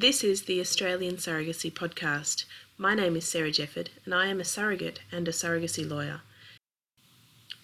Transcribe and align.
This 0.00 0.24
is 0.24 0.44
the 0.44 0.60
Australian 0.60 1.16
Surrogacy 1.16 1.70
Podcast. 1.70 2.46
My 2.78 2.94
name 2.94 3.16
is 3.16 3.26
Sarah 3.26 3.50
Jefford, 3.50 3.88
and 4.06 4.14
I 4.14 4.28
am 4.28 4.40
a 4.40 4.44
surrogate 4.44 5.00
and 5.12 5.28
a 5.28 5.30
surrogacy 5.30 5.86
lawyer. 5.86 6.22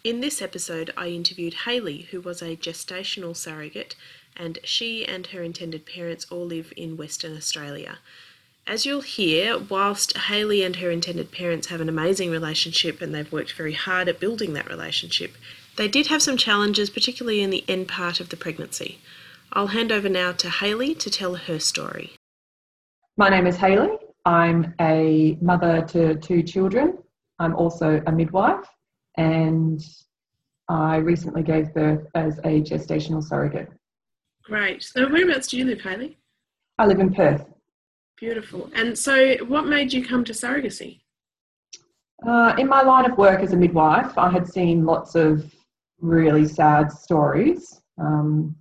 In 0.04 0.20
this 0.20 0.42
episode, 0.42 0.92
I 0.98 1.08
interviewed 1.08 1.64
Hayley, 1.64 2.08
who 2.10 2.20
was 2.20 2.42
a 2.42 2.54
gestational 2.54 3.34
surrogate, 3.34 3.96
and 4.36 4.58
she 4.64 5.06
and 5.06 5.28
her 5.28 5.42
intended 5.42 5.86
parents 5.86 6.26
all 6.28 6.44
live 6.44 6.74
in 6.76 6.98
Western 6.98 7.34
Australia. 7.34 8.00
As 8.66 8.84
you'll 8.84 9.00
hear, 9.00 9.58
whilst 9.58 10.14
Hayley 10.14 10.62
and 10.62 10.76
her 10.76 10.90
intended 10.90 11.32
parents 11.32 11.68
have 11.68 11.80
an 11.80 11.88
amazing 11.88 12.30
relationship 12.30 13.00
and 13.00 13.14
they've 13.14 13.32
worked 13.32 13.52
very 13.52 13.72
hard 13.72 14.10
at 14.10 14.20
building 14.20 14.52
that 14.52 14.68
relationship, 14.68 15.32
they 15.76 15.88
did 15.88 16.08
have 16.08 16.20
some 16.20 16.36
challenges, 16.36 16.90
particularly 16.90 17.40
in 17.40 17.48
the 17.48 17.64
end 17.66 17.88
part 17.88 18.20
of 18.20 18.28
the 18.28 18.36
pregnancy. 18.36 18.98
I'll 19.54 19.68
hand 19.68 19.90
over 19.90 20.10
now 20.10 20.32
to 20.32 20.50
Hayley 20.50 20.94
to 20.96 21.08
tell 21.08 21.36
her 21.36 21.58
story. 21.58 22.12
My 23.18 23.30
name 23.30 23.46
is 23.46 23.56
Hayley. 23.56 23.96
I'm 24.26 24.74
a 24.78 25.38
mother 25.40 25.80
to 25.88 26.16
two 26.16 26.42
children. 26.42 26.98
I'm 27.38 27.56
also 27.56 28.02
a 28.06 28.12
midwife 28.12 28.66
and 29.16 29.82
I 30.68 30.96
recently 30.96 31.42
gave 31.42 31.72
birth 31.72 32.06
as 32.14 32.36
a 32.40 32.60
gestational 32.60 33.24
surrogate. 33.24 33.70
Great. 34.44 34.82
So, 34.82 35.08
whereabouts 35.08 35.48
do 35.48 35.56
you 35.56 35.64
live, 35.64 35.80
Hayley? 35.80 36.18
I 36.78 36.84
live 36.84 37.00
in 37.00 37.14
Perth. 37.14 37.46
Beautiful. 38.18 38.70
And 38.74 38.98
so, 38.98 39.36
what 39.46 39.66
made 39.66 39.94
you 39.94 40.04
come 40.04 40.22
to 40.24 40.34
surrogacy? 40.34 41.00
Uh, 42.26 42.54
in 42.58 42.68
my 42.68 42.82
line 42.82 43.10
of 43.10 43.16
work 43.16 43.40
as 43.40 43.54
a 43.54 43.56
midwife, 43.56 44.18
I 44.18 44.30
had 44.30 44.46
seen 44.46 44.84
lots 44.84 45.14
of 45.14 45.50
really 46.00 46.46
sad 46.46 46.92
stories. 46.92 47.80
Um, 47.98 48.54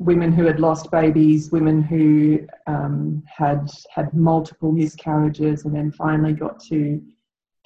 women 0.00 0.32
who 0.32 0.46
had 0.46 0.58
lost 0.58 0.90
babies, 0.90 1.52
women 1.52 1.82
who 1.82 2.40
um, 2.66 3.22
had 3.26 3.70
had 3.94 4.12
multiple 4.14 4.72
miscarriages, 4.72 5.66
and 5.66 5.74
then 5.74 5.92
finally 5.92 6.32
got 6.32 6.58
to 6.64 7.00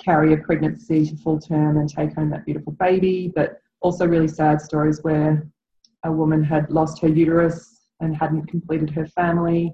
carry 0.03 0.35
a 0.35 0.37
pregnancy 0.37 1.07
to 1.07 1.17
full 1.17 1.39
term 1.39 1.79
and 1.79 1.89
take 1.89 2.13
home 2.15 2.29
that 2.31 2.45
beautiful 2.45 2.73
baby. 2.73 3.33
But 3.35 3.61
also 3.81 4.05
really 4.07 4.27
sad 4.27 4.61
stories 4.61 5.03
where 5.03 5.47
a 6.05 6.11
woman 6.11 6.43
had 6.43 6.71
lost 6.71 7.01
her 7.03 7.09
uterus 7.09 7.87
and 8.01 8.17
hadn't 8.17 8.47
completed 8.47 8.91
her 8.91 9.07
family. 9.07 9.73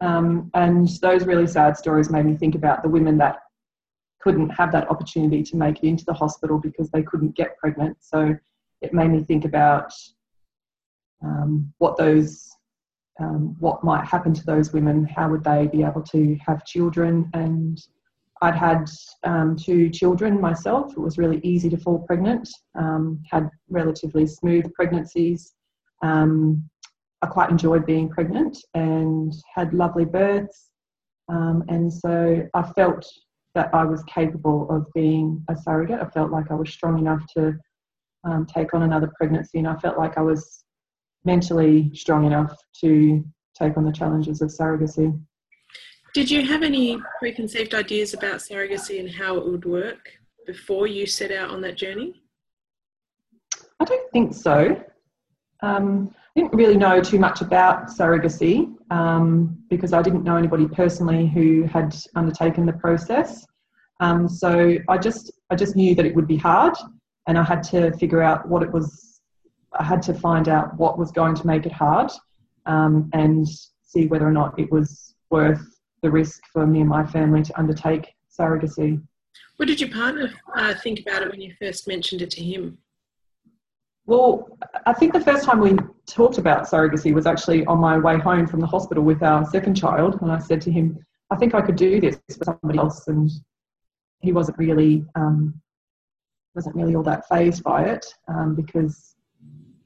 Um, 0.00 0.50
and 0.54 0.88
those 1.00 1.24
really 1.24 1.46
sad 1.46 1.76
stories 1.76 2.10
made 2.10 2.26
me 2.26 2.36
think 2.36 2.56
about 2.56 2.82
the 2.82 2.88
women 2.88 3.16
that 3.18 3.38
couldn't 4.20 4.50
have 4.50 4.72
that 4.72 4.90
opportunity 4.90 5.44
to 5.44 5.56
make 5.56 5.78
it 5.78 5.86
into 5.86 6.04
the 6.04 6.12
hospital 6.12 6.58
because 6.58 6.90
they 6.90 7.02
couldn't 7.04 7.36
get 7.36 7.56
pregnant. 7.58 7.96
So 8.00 8.36
it 8.80 8.92
made 8.92 9.10
me 9.12 9.22
think 9.22 9.44
about 9.44 9.92
um, 11.24 11.72
what 11.78 11.96
those 11.96 12.48
um, 13.20 13.56
what 13.58 13.84
might 13.84 14.06
happen 14.06 14.32
to 14.32 14.44
those 14.44 14.72
women 14.72 15.04
how 15.04 15.28
would 15.28 15.44
they 15.44 15.66
be 15.66 15.82
able 15.82 16.02
to 16.02 16.36
have 16.46 16.64
children? 16.64 17.30
And 17.34 17.78
i'd 18.42 18.54
had 18.54 18.90
um, 19.24 19.56
two 19.56 19.90
children 19.90 20.40
myself. 20.40 20.92
It 20.92 20.98
was 21.00 21.18
really 21.18 21.40
easy 21.42 21.68
to 21.70 21.76
fall 21.76 22.00
pregnant 22.00 22.48
um, 22.78 23.22
had 23.30 23.48
relatively 23.68 24.26
smooth 24.26 24.72
pregnancies. 24.74 25.54
Um, 26.02 26.68
i 27.22 27.26
quite 27.26 27.50
enjoyed 27.50 27.86
being 27.86 28.08
pregnant 28.08 28.58
and 28.74 29.32
had 29.54 29.72
lovely 29.72 30.04
births. 30.04 30.70
Um, 31.28 31.62
and 31.68 31.92
so 31.92 32.48
i 32.54 32.62
felt 32.72 33.06
that 33.54 33.68
i 33.74 33.84
was 33.84 34.02
capable 34.04 34.68
of 34.70 34.86
being 34.94 35.44
a 35.48 35.56
surrogate. 35.56 36.00
I 36.00 36.08
felt 36.08 36.30
like 36.32 36.50
i 36.50 36.54
was 36.54 36.72
strong 36.72 36.98
enough 36.98 37.24
to 37.36 37.56
take 38.48 38.72
on 38.72 38.82
another 38.82 39.10
pregnancy 39.16 39.58
and 39.58 39.66
i 39.66 39.76
felt 39.76 39.98
like 39.98 40.16
i 40.16 40.20
was 40.20 40.61
mentally 41.24 41.90
strong 41.94 42.24
enough 42.24 42.56
to 42.80 43.24
take 43.58 43.76
on 43.76 43.84
the 43.84 43.92
challenges 43.92 44.42
of 44.42 44.48
surrogacy. 44.50 45.18
Did 46.14 46.30
you 46.30 46.46
have 46.46 46.62
any 46.62 47.00
preconceived 47.18 47.74
ideas 47.74 48.12
about 48.12 48.36
surrogacy 48.36 49.00
and 49.00 49.10
how 49.10 49.36
it 49.36 49.46
would 49.46 49.64
work 49.64 50.10
before 50.46 50.86
you 50.86 51.06
set 51.06 51.30
out 51.30 51.50
on 51.50 51.60
that 51.62 51.76
journey? 51.76 52.22
I 53.80 53.84
don't 53.84 54.10
think 54.12 54.34
so. 54.34 54.82
Um, 55.62 56.14
I 56.14 56.40
didn't 56.40 56.54
really 56.54 56.76
know 56.76 57.00
too 57.00 57.18
much 57.18 57.40
about 57.40 57.86
surrogacy 57.88 58.74
um, 58.90 59.58
because 59.70 59.92
I 59.92 60.02
didn't 60.02 60.24
know 60.24 60.36
anybody 60.36 60.66
personally 60.66 61.28
who 61.28 61.62
had 61.64 61.94
undertaken 62.14 62.66
the 62.66 62.72
process. 62.74 63.46
Um, 64.00 64.28
so 64.28 64.76
I 64.88 64.98
just 64.98 65.32
I 65.50 65.56
just 65.56 65.76
knew 65.76 65.94
that 65.94 66.04
it 66.04 66.14
would 66.14 66.26
be 66.26 66.36
hard, 66.36 66.74
and 67.28 67.38
I 67.38 67.44
had 67.44 67.62
to 67.64 67.92
figure 67.98 68.22
out 68.22 68.48
what 68.48 68.62
it 68.62 68.72
was 68.72 69.11
I 69.82 69.84
had 69.84 70.00
to 70.02 70.14
find 70.14 70.48
out 70.48 70.78
what 70.78 70.96
was 70.96 71.10
going 71.10 71.34
to 71.34 71.44
make 71.44 71.66
it 71.66 71.72
hard 71.72 72.08
um, 72.66 73.10
and 73.14 73.44
see 73.82 74.06
whether 74.06 74.28
or 74.28 74.30
not 74.30 74.56
it 74.56 74.70
was 74.70 75.16
worth 75.28 75.60
the 76.02 76.10
risk 76.10 76.40
for 76.52 76.64
me 76.64 76.82
and 76.82 76.88
my 76.88 77.04
family 77.04 77.42
to 77.42 77.58
undertake 77.58 78.14
surrogacy. 78.30 79.02
What 79.56 79.66
did 79.66 79.80
your 79.80 79.90
partner 79.90 80.32
uh, 80.54 80.74
think 80.74 81.00
about 81.00 81.22
it 81.22 81.32
when 81.32 81.40
you 81.40 81.52
first 81.60 81.88
mentioned 81.88 82.22
it 82.22 82.30
to 82.30 82.44
him? 82.44 82.78
Well, 84.06 84.56
I 84.86 84.92
think 84.92 85.14
the 85.14 85.20
first 85.20 85.44
time 85.44 85.58
we 85.58 85.76
talked 86.06 86.38
about 86.38 86.68
surrogacy 86.68 87.12
was 87.12 87.26
actually 87.26 87.66
on 87.66 87.78
my 87.78 87.98
way 87.98 88.18
home 88.18 88.46
from 88.46 88.60
the 88.60 88.66
hospital 88.68 89.02
with 89.02 89.20
our 89.24 89.44
second 89.46 89.74
child, 89.74 90.22
and 90.22 90.30
I 90.30 90.38
said 90.38 90.60
to 90.62 90.70
him, 90.70 90.96
"I 91.30 91.36
think 91.36 91.54
I 91.56 91.60
could 91.60 91.76
do 91.76 92.00
this 92.00 92.20
for 92.38 92.44
somebody 92.44 92.78
else," 92.78 93.08
and 93.08 93.28
he 94.20 94.30
wasn't 94.30 94.58
really 94.58 95.04
um, 95.16 95.60
wasn't 96.54 96.76
really 96.76 96.94
all 96.94 97.02
that 97.04 97.26
fazed 97.28 97.64
by 97.64 97.84
it 97.84 98.06
um, 98.28 98.54
because 98.54 99.11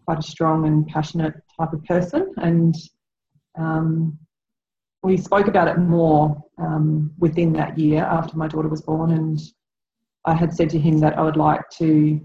quite 0.07 0.19
a 0.19 0.23
strong 0.23 0.67
and 0.67 0.87
passionate 0.87 1.35
type 1.59 1.73
of 1.75 1.85
person, 1.85 2.33
and 2.39 2.75
um, 3.59 4.19
we 5.03 5.17
spoke 5.17 5.49
about 5.49 5.69
it 5.69 5.79
more 5.79 6.43
um, 6.59 7.13
within 7.19 7.53
that 7.53 7.79
year 7.79 8.03
after 8.05 8.37
my 8.37 8.49
daughter 8.49 8.69
was 8.69 8.83
born. 8.83 9.11
And 9.13 9.39
I 10.25 10.35
had 10.35 10.55
said 10.55 10.71
to 10.71 10.79
him 10.79 10.99
that 11.01 11.19
I 11.19 11.23
would 11.23 11.37
like 11.37 11.69
to 11.79 12.21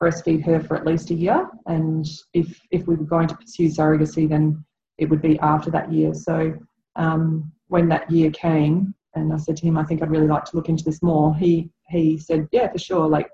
breastfeed 0.00 0.44
her 0.44 0.60
for 0.60 0.76
at 0.76 0.86
least 0.86 1.10
a 1.10 1.14
year, 1.14 1.48
and 1.66 2.04
if 2.34 2.60
if 2.70 2.86
we 2.86 2.96
were 2.96 3.04
going 3.04 3.28
to 3.28 3.36
pursue 3.36 3.68
surrogacy, 3.68 4.28
then 4.28 4.64
it 4.98 5.08
would 5.08 5.22
be 5.22 5.38
after 5.38 5.70
that 5.70 5.92
year. 5.92 6.12
So 6.12 6.54
um, 6.96 7.50
when 7.68 7.88
that 7.88 8.10
year 8.10 8.30
came, 8.30 8.94
and 9.14 9.32
I 9.32 9.36
said 9.36 9.56
to 9.58 9.66
him, 9.66 9.78
I 9.78 9.84
think 9.84 10.02
I'd 10.02 10.10
really 10.10 10.26
like 10.26 10.44
to 10.46 10.56
look 10.56 10.68
into 10.68 10.84
this 10.84 11.02
more. 11.02 11.34
He 11.36 11.70
he 11.88 12.18
said, 12.18 12.48
yeah, 12.52 12.70
for 12.72 12.78
sure. 12.78 13.08
Like, 13.08 13.30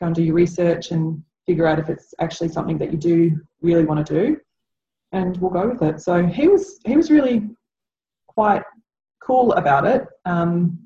go 0.00 0.06
and 0.06 0.14
do 0.14 0.22
your 0.22 0.34
research 0.34 0.90
and 0.90 1.22
figure 1.46 1.66
out 1.66 1.78
if 1.78 1.88
it's 1.88 2.14
actually 2.20 2.48
something 2.48 2.78
that 2.78 2.92
you 2.92 2.98
do 2.98 3.40
really 3.60 3.84
want 3.84 4.06
to 4.06 4.14
do, 4.14 4.36
and 5.12 5.36
we'll 5.38 5.50
go 5.50 5.68
with 5.68 5.82
it. 5.82 6.00
So 6.00 6.26
he 6.26 6.48
was 6.48 6.80
he 6.84 6.96
was 6.96 7.10
really 7.10 7.50
quite 8.26 8.62
cool 9.22 9.52
about 9.52 9.86
it. 9.86 10.06
Um, 10.24 10.78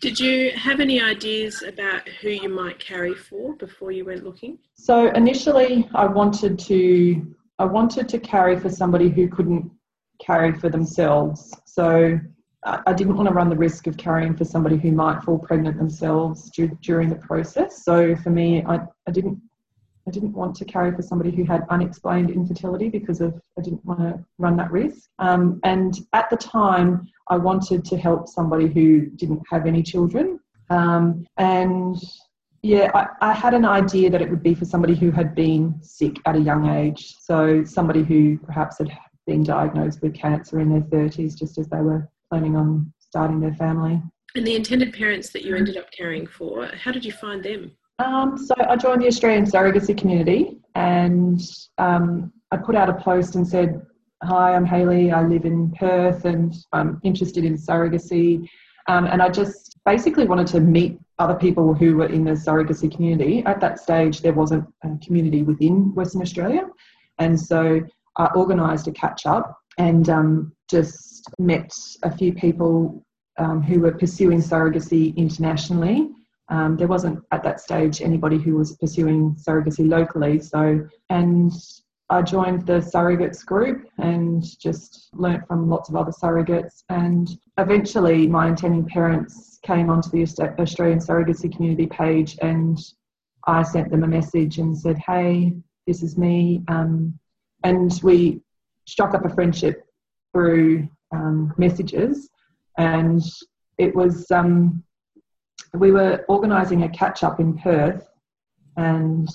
did 0.00 0.20
you 0.20 0.50
have 0.52 0.80
any 0.80 1.00
ideas 1.00 1.62
about 1.62 2.06
who 2.20 2.28
you 2.28 2.48
might 2.48 2.78
carry 2.78 3.14
for 3.14 3.56
before 3.56 3.90
you 3.90 4.04
went 4.04 4.24
looking? 4.24 4.58
So 4.74 5.10
initially, 5.12 5.88
I 5.94 6.06
wanted 6.06 6.58
to 6.60 7.34
I 7.58 7.64
wanted 7.64 8.08
to 8.10 8.18
carry 8.18 8.58
for 8.58 8.68
somebody 8.68 9.08
who 9.08 9.28
couldn't 9.28 9.70
carry 10.20 10.52
for 10.52 10.68
themselves. 10.68 11.52
So 11.64 12.18
I 12.66 12.94
didn't 12.94 13.16
want 13.16 13.28
to 13.28 13.34
run 13.34 13.50
the 13.50 13.56
risk 13.56 13.86
of 13.86 13.96
carrying 13.98 14.34
for 14.34 14.44
somebody 14.44 14.78
who 14.78 14.90
might 14.90 15.22
fall 15.22 15.38
pregnant 15.38 15.76
themselves 15.76 16.50
during 16.80 17.10
the 17.10 17.16
process. 17.16 17.84
So 17.84 18.16
for 18.16 18.30
me, 18.30 18.64
I, 18.64 18.80
I 19.06 19.10
didn't 19.10 19.38
I 20.06 20.10
didn't 20.10 20.32
want 20.32 20.54
to 20.56 20.64
carry 20.64 20.94
for 20.94 21.02
somebody 21.02 21.30
who 21.30 21.44
had 21.44 21.62
unexplained 21.70 22.30
infertility 22.30 22.88
because 22.90 23.20
of 23.20 23.40
I 23.58 23.62
didn't 23.62 23.84
want 23.84 24.00
to 24.00 24.24
run 24.38 24.56
that 24.58 24.70
risk. 24.70 25.08
Um, 25.18 25.60
and 25.64 25.98
at 26.12 26.28
the 26.28 26.36
time, 26.36 27.08
I 27.28 27.36
wanted 27.38 27.84
to 27.86 27.96
help 27.96 28.28
somebody 28.28 28.68
who 28.68 29.06
didn't 29.06 29.42
have 29.50 29.66
any 29.66 29.82
children. 29.82 30.40
Um, 30.68 31.26
and 31.38 31.96
yeah, 32.62 32.90
I, 32.94 33.30
I, 33.30 33.32
had 33.34 33.52
an 33.52 33.64
idea 33.64 34.08
that 34.10 34.22
it 34.22 34.30
would 34.30 34.42
be 34.42 34.54
for 34.54 34.64
somebody 34.64 34.94
who 34.94 35.10
had 35.10 35.34
been 35.34 35.74
sick 35.82 36.16
at 36.24 36.36
a 36.36 36.40
young 36.40 36.68
age. 36.68 37.14
So 37.20 37.64
somebody 37.64 38.02
who 38.02 38.38
perhaps 38.38 38.78
had 38.78 38.90
been 39.26 39.42
diagnosed 39.42 40.00
with 40.02 40.14
cancer 40.14 40.60
in 40.60 40.70
their 40.70 40.80
30s 40.80 41.36
just 41.36 41.58
as 41.58 41.68
they 41.68 41.80
were 41.80 42.08
planning 42.30 42.56
on 42.56 42.92
starting 42.98 43.40
their 43.40 43.54
family. 43.54 44.02
And 44.34 44.46
the 44.46 44.56
intended 44.56 44.92
parents 44.92 45.30
that 45.30 45.44
you 45.44 45.54
ended 45.54 45.76
up 45.76 45.90
caring 45.92 46.26
for, 46.26 46.66
how 46.66 46.90
did 46.90 47.04
you 47.04 47.12
find 47.12 47.42
them? 47.42 47.72
Um, 47.98 48.36
so 48.36 48.54
I 48.58 48.76
joined 48.76 49.02
the 49.02 49.06
Australian 49.06 49.44
surrogacy 49.44 49.96
community 49.96 50.58
and 50.74 51.40
um, 51.78 52.32
I 52.50 52.56
put 52.56 52.74
out 52.74 52.88
a 52.88 52.94
post 52.94 53.36
and 53.36 53.46
said, 53.46 53.86
Hi, 54.22 54.54
I'm 54.54 54.64
Hayley. 54.64 55.12
I 55.12 55.22
live 55.22 55.44
in 55.44 55.70
Perth 55.72 56.24
and 56.24 56.54
I'm 56.72 57.00
interested 57.04 57.44
in 57.44 57.56
surrogacy. 57.56 58.48
Um, 58.88 59.06
and 59.06 59.22
I 59.22 59.28
just 59.28 59.78
basically 59.84 60.24
wanted 60.26 60.46
to 60.48 60.60
meet 60.60 60.98
other 61.18 61.34
people 61.34 61.74
who 61.74 61.96
were 61.96 62.06
in 62.06 62.24
the 62.24 62.32
surrogacy 62.32 62.94
community. 62.94 63.44
At 63.44 63.60
that 63.60 63.78
stage, 63.78 64.22
there 64.22 64.32
wasn't 64.32 64.66
a 64.82 64.96
community 65.04 65.42
within 65.42 65.94
Western 65.94 66.22
Australia. 66.22 66.68
And 67.18 67.38
so 67.38 67.80
I 68.16 68.28
organised 68.34 68.88
a 68.88 68.92
catch 68.92 69.26
up 69.26 69.56
and 69.78 70.08
um, 70.08 70.52
just 70.68 71.28
met 71.38 71.72
a 72.02 72.10
few 72.10 72.32
people 72.32 73.04
um, 73.38 73.62
who 73.62 73.80
were 73.80 73.92
pursuing 73.92 74.40
surrogacy 74.40 75.14
internationally 75.16 76.08
um, 76.48 76.76
there 76.76 76.88
wasn't 76.88 77.22
at 77.32 77.42
that 77.42 77.60
stage 77.60 78.02
anybody 78.02 78.38
who 78.38 78.56
was 78.56 78.76
pursuing 78.76 79.34
surrogacy 79.34 79.88
locally. 79.88 80.40
So, 80.40 80.86
and 81.10 81.52
I 82.10 82.20
joined 82.22 82.66
the 82.66 82.74
surrogates 82.74 83.44
group 83.44 83.88
and 83.98 84.44
just 84.60 85.08
learnt 85.14 85.46
from 85.48 85.70
lots 85.70 85.88
of 85.88 85.96
other 85.96 86.12
surrogates. 86.12 86.84
And 86.90 87.28
eventually, 87.58 88.26
my 88.26 88.48
intending 88.48 88.84
parents 88.84 89.58
came 89.62 89.88
onto 89.88 90.10
the 90.10 90.22
Australian 90.58 90.98
surrogacy 90.98 91.54
community 91.54 91.86
page, 91.86 92.36
and 92.42 92.78
I 93.46 93.62
sent 93.62 93.90
them 93.90 94.04
a 94.04 94.08
message 94.08 94.58
and 94.58 94.76
said, 94.76 94.98
"Hey, 94.98 95.54
this 95.86 96.02
is 96.02 96.18
me." 96.18 96.62
Um, 96.68 97.18
and 97.62 97.98
we 98.02 98.42
struck 98.86 99.14
up 99.14 99.24
a 99.24 99.30
friendship 99.30 99.86
through 100.32 100.86
um, 101.10 101.54
messages, 101.56 102.28
and 102.76 103.22
it 103.78 103.94
was 103.96 104.30
um, 104.30 104.84
we 105.72 105.92
were 105.92 106.24
organising 106.28 106.84
a 106.84 106.88
catch 106.88 107.22
up 107.22 107.40
in 107.40 107.58
Perth, 107.58 108.08
and 108.76 109.28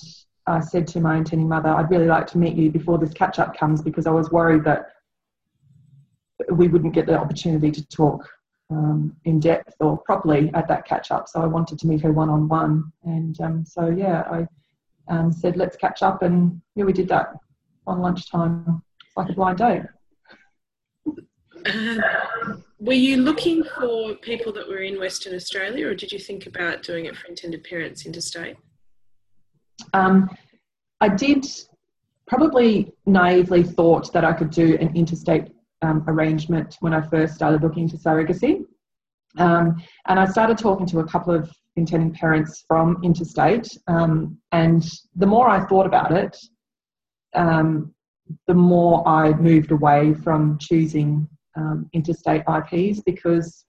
I 0.47 0.59
said 0.59 0.87
to 0.87 0.99
my 0.99 1.17
intending 1.17 1.47
mother, 1.47 1.69
I'd 1.69 1.89
really 1.89 2.07
like 2.07 2.27
to 2.27 2.37
meet 2.37 2.55
you 2.55 2.71
before 2.71 2.97
this 2.97 3.13
catch 3.13 3.39
up 3.39 3.55
comes 3.55 3.81
because 3.81 4.07
I 4.07 4.11
was 4.11 4.31
worried 4.31 4.63
that 4.63 4.87
we 6.51 6.67
wouldn't 6.67 6.93
get 6.93 7.05
the 7.05 7.17
opportunity 7.17 7.71
to 7.71 7.87
talk 7.87 8.27
um, 8.71 9.15
in 9.25 9.39
depth 9.39 9.75
or 9.79 9.97
properly 9.97 10.51
at 10.53 10.67
that 10.67 10.85
catch 10.85 11.11
up. 11.11 11.27
So 11.27 11.41
I 11.41 11.45
wanted 11.45 11.79
to 11.79 11.87
meet 11.87 12.01
her 12.01 12.11
one 12.11 12.29
on 12.29 12.47
one. 12.47 12.91
And 13.03 13.39
um, 13.41 13.65
so, 13.65 13.89
yeah, 13.89 14.23
I 14.31 14.47
um, 15.13 15.31
said, 15.31 15.57
let's 15.57 15.75
catch 15.75 16.01
up. 16.01 16.21
And 16.21 16.61
yeah, 16.75 16.85
we 16.85 16.93
did 16.93 17.09
that 17.09 17.33
on 17.85 17.99
lunchtime. 17.99 18.81
It's 19.05 19.17
like 19.17 19.29
a 19.29 19.33
blind 19.33 19.57
date. 19.57 19.83
Um, 21.65 22.63
were 22.79 22.93
you 22.93 23.17
looking 23.17 23.63
for 23.63 24.15
people 24.15 24.53
that 24.53 24.67
were 24.67 24.79
in 24.79 24.99
Western 24.99 25.35
Australia 25.35 25.87
or 25.87 25.95
did 25.95 26.11
you 26.11 26.19
think 26.19 26.45
about 26.45 26.83
doing 26.83 27.05
it 27.05 27.15
for 27.15 27.27
intended 27.27 27.63
parents 27.63 28.05
interstate? 28.05 28.55
Um, 29.93 30.29
I 31.01 31.09
did 31.09 31.45
probably 32.27 32.93
naively 33.05 33.63
thought 33.63 34.13
that 34.13 34.23
I 34.23 34.33
could 34.33 34.51
do 34.51 34.77
an 34.79 34.95
interstate 34.95 35.47
um, 35.81 36.03
arrangement 36.07 36.77
when 36.79 36.93
I 36.93 37.01
first 37.07 37.35
started 37.35 37.63
looking 37.63 37.83
into 37.83 37.97
surrogacy. 37.97 38.65
Um, 39.37 39.81
and 40.07 40.19
I 40.19 40.25
started 40.25 40.57
talking 40.57 40.85
to 40.87 40.99
a 40.99 41.07
couple 41.07 41.33
of 41.33 41.51
intending 41.75 42.13
parents 42.13 42.63
from 42.67 42.99
interstate. 43.03 43.67
Um, 43.87 44.37
and 44.51 44.85
the 45.15 45.25
more 45.25 45.49
I 45.49 45.65
thought 45.65 45.85
about 45.85 46.11
it, 46.11 46.37
um, 47.35 47.93
the 48.47 48.53
more 48.53 49.07
I 49.07 49.33
moved 49.33 49.71
away 49.71 50.13
from 50.13 50.57
choosing 50.59 51.27
um, 51.59 51.89
interstate 51.93 52.43
IPs 52.47 53.01
because 53.01 53.65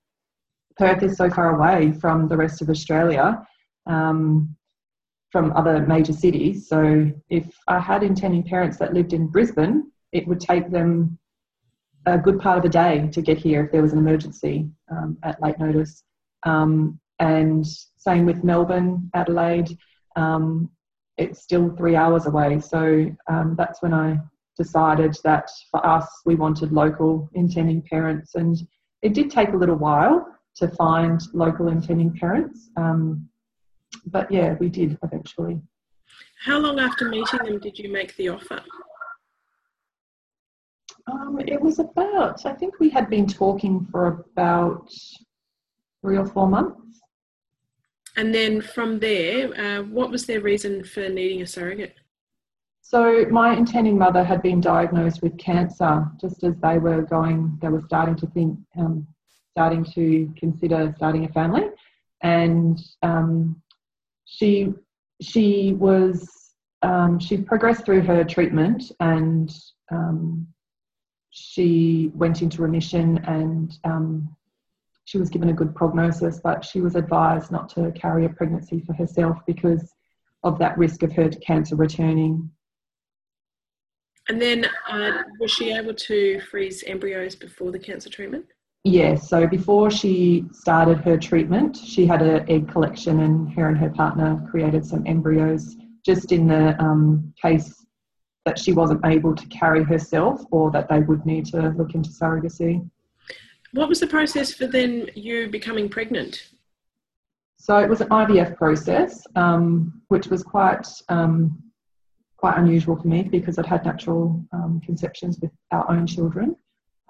Perth 0.77 1.03
is 1.03 1.17
so 1.17 1.29
far 1.29 1.57
away 1.57 1.93
from 1.93 2.29
the 2.29 2.37
rest 2.37 2.63
of 2.63 2.71
Australia. 2.71 3.47
Um, 3.87 4.57
from 5.31 5.53
other 5.53 5.87
major 5.87 6.13
cities. 6.13 6.69
So 6.69 7.11
if 7.29 7.47
I 7.69 7.79
had 7.79 8.03
intending 8.03 8.43
parents 8.43 8.79
that 8.79 8.93
lived 8.93 9.13
in 9.13 9.29
Brisbane, 9.29 9.91
it 10.13 10.27
would 10.27 10.41
take 10.41 10.71
them 10.71 11.19
a 12.07 12.19
good 12.19 12.41
part 12.41 12.59
of 12.59 12.65
a 12.65 12.69
day 12.69 13.09
to 13.13 13.23
get 13.23 13.39
here 13.39 13.65
if 13.65 13.73
there 13.73 13.83
was 13.83 13.93
an 13.93 13.99
emergency 13.99 14.69
um, 14.91 15.19
at 15.23 15.41
late 15.41 15.59
notice. 15.59 16.03
Um, 16.45 16.99
and 17.21 17.65
same 17.97 18.25
with 18.27 18.43
Melbourne, 18.43 19.11
Adelaide, 19.15 19.77
um, 20.17 20.71
it's 21.17 21.43
still 21.43 21.77
three 21.77 21.95
hours 21.95 22.27
away. 22.27 22.59
So 22.61 23.15
um, 23.29 23.55
that's 23.57 23.83
when 23.83 23.93
I 23.93 24.19
decided 24.57 25.17
that 25.25 25.49
for 25.71 25.85
us, 25.87 26.07
we 26.25 26.35
wanted 26.35 26.73
local 26.73 27.31
intending 27.35 27.83
parents. 27.83 28.35
And 28.35 28.57
it 29.03 29.15
did 29.15 29.31
take 29.31 29.51
a 29.51 29.57
little 29.57 29.77
while 29.77 30.27
to 30.57 30.69
find 30.69 31.21
local 31.33 31.69
intending 31.69 32.13
parents. 32.13 32.71
Um, 32.77 33.29
but 34.07 34.31
yeah, 34.31 34.55
we 34.61 34.69
did 34.69 34.99
eventually. 35.03 35.61
How 36.45 36.59
long 36.59 36.79
after 36.79 37.09
meeting 37.09 37.41
them 37.45 37.59
did 37.61 37.79
you 37.79 37.93
make 37.93 38.17
the 38.17 38.31
offer? 38.31 38.63
Um, 41.11 41.39
it 41.41 41.61
was 41.61 41.79
about, 41.79 42.45
I 42.47 42.53
think 42.53 42.79
we 42.79 42.91
had 42.91 43.11
been 43.11 43.27
talking 43.27 43.87
for 43.91 44.07
about 44.07 44.89
three 46.01 46.17
or 46.17 46.27
four 46.27 46.49
months. 46.49 47.01
And 48.17 48.35
then 48.35 48.61
from 48.61 48.99
there, 48.99 49.55
uh, 49.59 49.83
what 49.83 50.11
was 50.11 50.27
their 50.27 50.41
reason 50.41 50.85
for 50.85 51.09
needing 51.09 51.43
a 51.43 51.47
surrogate? 51.47 51.95
So, 52.91 53.25
my 53.31 53.55
intending 53.55 53.97
mother 53.97 54.25
had 54.25 54.43
been 54.43 54.61
diagnosed 54.61 55.23
with 55.23 55.39
cancer 55.39 56.11
just 56.21 56.43
as 56.43 56.57
they 56.57 56.79
were 56.79 57.03
going, 57.03 57.57
they 57.63 57.69
were 57.69 57.83
starting 57.83 58.17
to 58.17 58.27
think, 58.27 58.59
um, 58.77 59.07
starting 59.53 59.85
to 59.95 60.29
consider 60.37 60.93
starting 60.97 61.25
a 61.25 61.29
family. 61.29 61.69
And 62.25 62.83
um, 63.05 63.63
she 64.25 64.75
she 65.23 65.75
was 65.75 66.29
um, 66.83 67.21
she 67.21 67.37
progressed 67.37 67.85
through 67.85 68.01
her 68.01 68.25
treatment 68.25 68.91
and 68.99 69.57
um, 69.93 70.49
she 71.31 72.11
went 72.17 72.43
into 72.43 72.61
remission 72.61 73.19
and 73.19 73.73
um, 73.85 74.37
she 75.05 75.17
was 75.17 75.31
given 75.31 75.51
a 75.51 75.53
good 75.53 75.77
prognosis, 75.77 76.41
but 76.43 76.65
she 76.65 76.81
was 76.81 76.97
advised 76.97 77.53
not 77.53 77.69
to 77.69 77.93
carry 77.93 78.25
a 78.25 78.31
pregnancy 78.31 78.81
for 78.81 78.95
herself 78.95 79.39
because 79.47 79.95
of 80.43 80.59
that 80.59 80.77
risk 80.77 81.05
of 81.05 81.13
her 81.13 81.29
cancer 81.29 81.77
returning. 81.77 82.51
And 84.31 84.41
then, 84.41 84.65
uh, 84.89 85.25
was 85.41 85.51
she 85.51 85.73
able 85.73 85.93
to 85.93 86.41
freeze 86.53 86.85
embryos 86.87 87.35
before 87.35 87.73
the 87.73 87.81
cancer 87.81 88.09
treatment? 88.09 88.45
Yeah, 88.85 89.17
so 89.17 89.49
before 89.49 89.91
she 89.91 90.45
started 90.53 90.99
her 90.99 91.19
treatment, 91.19 91.77
she 91.77 92.07
had 92.07 92.23
an 92.23 92.49
egg 92.49 92.71
collection, 92.71 93.19
and 93.23 93.53
her 93.55 93.67
and 93.67 93.77
her 93.77 93.91
partner 93.91 94.41
created 94.49 94.87
some 94.87 95.05
embryos 95.05 95.75
just 96.07 96.31
in 96.31 96.47
the 96.47 96.81
um, 96.81 97.35
case 97.43 97.85
that 98.47 98.57
she 98.57 98.73
wasn't 98.73 99.05
able 99.05 99.35
to 99.35 99.45
carry 99.49 99.83
herself 99.83 100.41
or 100.53 100.71
that 100.71 100.89
they 100.89 101.01
would 101.01 101.27
need 101.27 101.45
to 101.47 101.71
look 101.71 101.97
into 101.97 102.11
surrogacy. 102.11 102.89
What 103.73 103.89
was 103.89 103.99
the 103.99 104.07
process 104.07 104.55
for 104.55 104.69
then 104.69 105.11
you 105.17 105.49
becoming 105.49 105.89
pregnant? 105.89 106.51
So 107.59 107.79
it 107.79 107.89
was 107.89 108.01
an 108.01 108.09
IVF 108.11 108.57
process, 108.57 109.27
um, 109.35 110.03
which 110.07 110.29
was 110.29 110.45
quite 110.45 110.87
um, 111.09 111.70
quite 112.41 112.57
unusual 112.57 112.97
for 112.97 113.07
me 113.07 113.23
because 113.23 113.59
I'd 113.59 113.67
had 113.67 113.85
natural 113.85 114.43
um, 114.53 114.81
conceptions 114.85 115.39
with 115.41 115.53
our 115.71 115.89
own 115.91 116.07
children. 116.07 116.57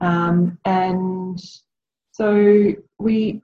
Um, 0.00 0.58
and 0.64 1.40
so 2.10 2.72
we 2.98 3.40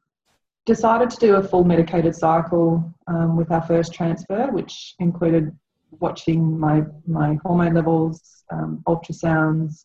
decided 0.64 1.10
to 1.10 1.18
do 1.18 1.36
a 1.36 1.42
full 1.42 1.62
medicated 1.62 2.14
cycle 2.16 2.92
um, 3.06 3.36
with 3.36 3.52
our 3.52 3.62
first 3.62 3.94
transfer, 3.94 4.50
which 4.50 4.94
included 4.98 5.56
watching 6.00 6.58
my, 6.58 6.82
my 7.06 7.38
hormone 7.44 7.74
levels, 7.74 8.42
um, 8.50 8.82
ultrasounds, 8.88 9.82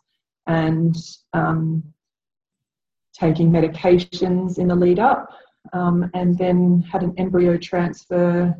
and 0.48 0.96
um, 1.34 1.84
taking 3.14 3.52
medications 3.52 4.58
in 4.58 4.68
the 4.68 4.76
lead 4.76 4.98
up, 4.98 5.30
um, 5.74 6.10
and 6.16 6.36
then 6.36 6.82
had 6.92 7.04
an 7.04 7.14
embryo 7.18 7.58
transfer, 7.58 8.56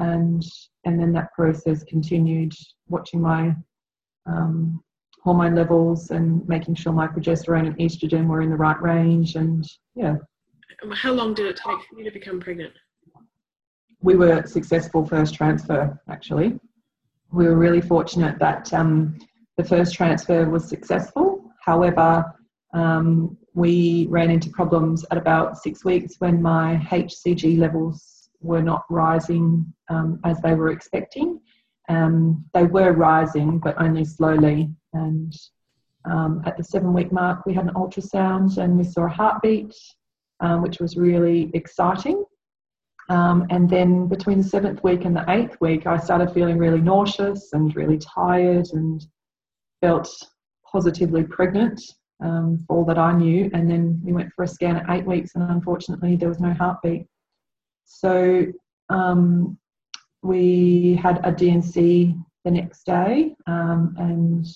and 0.00 0.42
and 0.84 0.98
then 0.98 1.12
that 1.12 1.32
process 1.32 1.84
continued, 1.84 2.52
watching 2.88 3.20
my 3.20 3.54
um, 4.26 4.82
hormone 5.22 5.54
levels 5.54 6.10
and 6.10 6.46
making 6.48 6.74
sure 6.74 6.92
my 6.92 7.06
progesterone 7.06 7.66
and 7.66 7.76
estrogen 7.78 8.26
were 8.26 8.40
in 8.40 8.50
the 8.50 8.56
right 8.56 8.80
range. 8.80 9.34
And 9.34 9.64
yeah. 9.94 10.16
How 10.92 11.12
long 11.12 11.34
did 11.34 11.46
it 11.46 11.56
take 11.56 11.78
for 11.88 11.98
you 11.98 12.04
to 12.04 12.10
become 12.10 12.40
pregnant? 12.40 12.72
We 14.00 14.16
were 14.16 14.44
successful 14.46 15.04
first 15.04 15.34
transfer, 15.34 16.00
actually. 16.08 16.58
We 17.32 17.44
were 17.44 17.56
really 17.56 17.82
fortunate 17.82 18.38
that 18.38 18.72
um, 18.72 19.18
the 19.58 19.64
first 19.64 19.94
transfer 19.94 20.48
was 20.48 20.66
successful. 20.66 21.52
However, 21.62 22.24
um, 22.72 23.36
we 23.52 24.06
ran 24.08 24.30
into 24.30 24.48
problems 24.50 25.04
at 25.10 25.18
about 25.18 25.58
six 25.58 25.84
weeks 25.84 26.14
when 26.18 26.40
my 26.40 26.76
HCG 26.90 27.58
levels 27.58 28.19
were 28.40 28.62
not 28.62 28.84
rising 28.90 29.72
um, 29.88 30.20
as 30.24 30.40
they 30.40 30.54
were 30.54 30.70
expecting. 30.70 31.40
Um, 31.88 32.44
they 32.54 32.64
were 32.64 32.92
rising, 32.92 33.58
but 33.58 33.80
only 33.80 34.04
slowly. 34.04 34.70
And 34.92 35.32
um, 36.04 36.42
at 36.46 36.56
the 36.56 36.64
seven 36.64 36.92
week 36.92 37.12
mark, 37.12 37.44
we 37.46 37.54
had 37.54 37.66
an 37.66 37.74
ultrasound 37.74 38.58
and 38.58 38.78
we 38.78 38.84
saw 38.84 39.06
a 39.06 39.08
heartbeat, 39.08 39.74
um, 40.40 40.62
which 40.62 40.78
was 40.78 40.96
really 40.96 41.50
exciting. 41.54 42.24
Um, 43.08 43.46
and 43.50 43.68
then 43.68 44.06
between 44.06 44.38
the 44.38 44.44
seventh 44.44 44.84
week 44.84 45.04
and 45.04 45.16
the 45.16 45.28
eighth 45.28 45.56
week, 45.60 45.86
I 45.86 45.96
started 45.98 46.32
feeling 46.32 46.58
really 46.58 46.80
nauseous 46.80 47.52
and 47.52 47.74
really 47.74 47.98
tired 47.98 48.68
and 48.72 49.04
felt 49.80 50.08
positively 50.70 51.24
pregnant 51.24 51.82
um, 52.22 52.58
for 52.66 52.76
all 52.76 52.84
that 52.84 52.98
I 52.98 53.12
knew. 53.12 53.50
And 53.52 53.68
then 53.68 54.00
we 54.04 54.12
went 54.12 54.32
for 54.32 54.44
a 54.44 54.48
scan 54.48 54.76
at 54.76 54.88
eight 54.90 55.06
weeks, 55.06 55.32
and 55.34 55.42
unfortunately, 55.50 56.14
there 56.14 56.28
was 56.28 56.38
no 56.38 56.52
heartbeat. 56.52 57.06
So 57.92 58.46
um, 58.88 59.58
we 60.22 60.94
had 61.02 61.20
a 61.24 61.32
D&C 61.32 62.14
the 62.44 62.50
next 62.50 62.84
day, 62.86 63.34
um, 63.48 63.94
and 63.98 64.46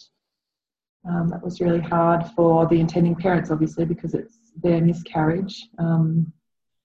um, 1.06 1.28
that 1.28 1.42
was 1.42 1.60
really 1.60 1.80
hard 1.80 2.24
for 2.36 2.66
the 2.66 2.78
intending 2.78 3.16
parents, 3.16 3.50
obviously, 3.50 3.84
because 3.84 4.14
it's 4.14 4.38
their 4.62 4.80
miscarriage. 4.80 5.68
Um, 5.78 6.32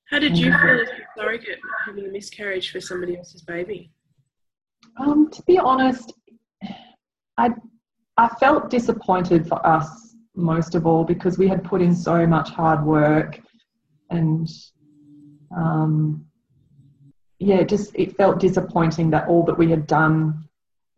How 0.10 0.18
did 0.18 0.38
you 0.38 0.52
feel 0.52 0.82
as 0.82 0.90
a 0.90 1.20
surrogate 1.22 1.60
having 1.86 2.06
a 2.06 2.10
miscarriage 2.10 2.72
for 2.72 2.82
somebody 2.82 3.16
else's 3.16 3.44
baby? 3.44 3.92
Um, 4.98 5.30
to 5.30 5.44
be 5.44 5.60
honest, 5.60 6.14
I 7.38 7.52
I 8.18 8.28
felt 8.40 8.70
disappointed 8.70 9.48
for 9.48 9.66
us 9.66 10.16
most 10.36 10.74
of 10.76 10.86
all 10.86 11.04
because 11.06 11.38
we 11.38 11.48
had 11.48 11.64
put 11.64 11.82
in 11.82 11.96
so 11.96 12.26
much 12.26 12.50
hard 12.50 12.84
work 12.84 13.40
and 14.10 14.50
um, 15.56 16.26
yeah, 17.40 17.64
just 17.64 17.92
it 17.96 18.16
felt 18.18 18.40
disappointing 18.40 19.10
that 19.12 19.28
all 19.28 19.44
that 19.46 19.58
we 19.58 19.70
had 19.70 19.88
done 19.88 20.48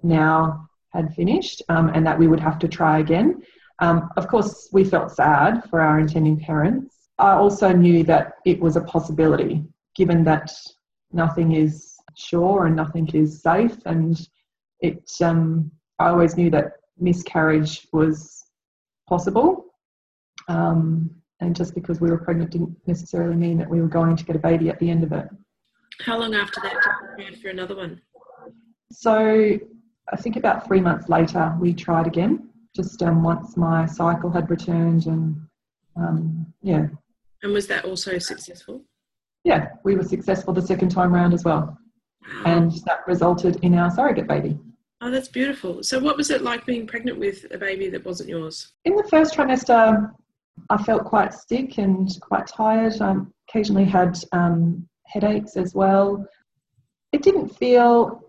now 0.03 0.67
had 0.89 1.13
finished 1.13 1.61
um, 1.69 1.89
and 1.89 2.05
that 2.05 2.17
we 2.17 2.27
would 2.27 2.39
have 2.39 2.59
to 2.59 2.67
try 2.67 2.99
again. 2.99 3.41
Um, 3.79 4.09
of 4.17 4.27
course, 4.27 4.69
we 4.71 4.83
felt 4.83 5.11
sad 5.11 5.63
for 5.69 5.81
our 5.81 5.99
intending 5.99 6.39
parents. 6.39 6.95
I 7.17 7.33
also 7.33 7.71
knew 7.71 8.03
that 8.03 8.33
it 8.45 8.59
was 8.59 8.75
a 8.75 8.81
possibility, 8.81 9.63
given 9.95 10.23
that 10.25 10.51
nothing 11.11 11.53
is 11.53 11.95
sure 12.15 12.65
and 12.65 12.75
nothing 12.75 13.07
is 13.13 13.41
safe. 13.41 13.77
And 13.85 14.19
it, 14.79 15.09
um, 15.21 15.71
I 15.99 16.09
always 16.09 16.35
knew 16.35 16.49
that 16.49 16.73
miscarriage 16.99 17.87
was 17.93 18.43
possible. 19.07 19.65
Um, 20.47 21.11
and 21.39 21.55
just 21.55 21.75
because 21.75 22.01
we 22.01 22.09
were 22.09 22.17
pregnant 22.17 22.51
didn't 22.51 22.75
necessarily 22.87 23.35
mean 23.35 23.57
that 23.59 23.69
we 23.69 23.81
were 23.81 23.87
going 23.87 24.15
to 24.15 24.23
get 24.23 24.35
a 24.35 24.39
baby 24.39 24.69
at 24.69 24.79
the 24.79 24.89
end 24.89 25.03
of 25.03 25.11
it. 25.11 25.27
How 26.05 26.19
long 26.19 26.33
after 26.33 26.59
that 26.61 26.73
did 26.73 26.83
you 26.83 27.07
prepare 27.07 27.41
for 27.41 27.49
another 27.49 27.75
one? 27.75 28.01
So 28.91 29.59
I 30.11 30.15
think 30.17 30.35
about 30.35 30.67
three 30.67 30.81
months 30.81 31.09
later, 31.09 31.55
we 31.59 31.73
tried 31.73 32.07
again, 32.07 32.49
just 32.75 33.01
um, 33.03 33.23
once 33.23 33.55
my 33.55 33.85
cycle 33.85 34.29
had 34.29 34.49
returned, 34.49 35.05
and 35.05 35.35
um, 35.95 36.53
yeah. 36.61 36.87
And 37.43 37.53
was 37.53 37.67
that 37.67 37.85
also 37.85 38.17
successful? 38.17 38.83
Yeah, 39.43 39.69
we 39.83 39.95
were 39.95 40.03
successful 40.03 40.53
the 40.53 40.61
second 40.61 40.89
time 40.89 41.13
round 41.13 41.33
as 41.33 41.43
well. 41.43 41.77
And 42.45 42.71
that 42.85 42.99
resulted 43.07 43.57
in 43.63 43.75
our 43.75 43.89
surrogate 43.89 44.27
baby. 44.27 44.59
Oh, 45.01 45.09
that's 45.09 45.27
beautiful. 45.27 45.81
So, 45.81 45.99
what 45.99 46.15
was 46.15 46.29
it 46.29 46.43
like 46.43 46.65
being 46.65 46.85
pregnant 46.85 47.17
with 47.17 47.47
a 47.51 47.57
baby 47.57 47.89
that 47.89 48.05
wasn't 48.05 48.29
yours? 48.29 48.73
In 48.85 48.95
the 48.95 49.07
first 49.09 49.33
trimester, 49.33 50.11
I 50.69 50.83
felt 50.83 51.05
quite 51.05 51.33
sick 51.33 51.79
and 51.79 52.09
quite 52.21 52.45
tired. 52.45 53.01
I 53.01 53.15
occasionally 53.49 53.85
had 53.85 54.17
um, 54.31 54.87
headaches 55.11 55.57
as 55.57 55.73
well. 55.75 56.25
It 57.11 57.21
didn't 57.21 57.49
feel, 57.49 58.21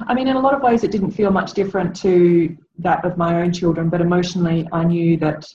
I 0.00 0.14
mean, 0.14 0.28
in 0.28 0.36
a 0.36 0.40
lot 0.40 0.54
of 0.54 0.62
ways, 0.62 0.84
it 0.84 0.90
didn't 0.90 1.12
feel 1.12 1.30
much 1.30 1.52
different 1.52 1.94
to 1.96 2.56
that 2.78 3.04
of 3.04 3.16
my 3.16 3.42
own 3.42 3.52
children, 3.52 3.88
but 3.88 4.00
emotionally, 4.00 4.68
I 4.72 4.84
knew 4.84 5.16
that 5.18 5.46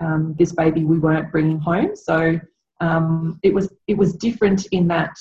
um, 0.00 0.34
this 0.38 0.52
baby 0.52 0.84
we 0.84 0.98
weren't 0.98 1.32
bringing 1.32 1.58
home. 1.58 1.96
So 1.96 2.38
um, 2.80 3.38
it 3.42 3.52
was 3.52 3.72
it 3.86 3.96
was 3.96 4.14
different 4.14 4.66
in 4.72 4.86
that 4.88 5.16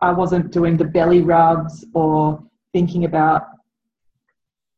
I 0.00 0.12
wasn't 0.12 0.52
doing 0.52 0.76
the 0.76 0.84
belly 0.84 1.22
rubs 1.22 1.84
or 1.94 2.42
thinking 2.72 3.04
about 3.04 3.48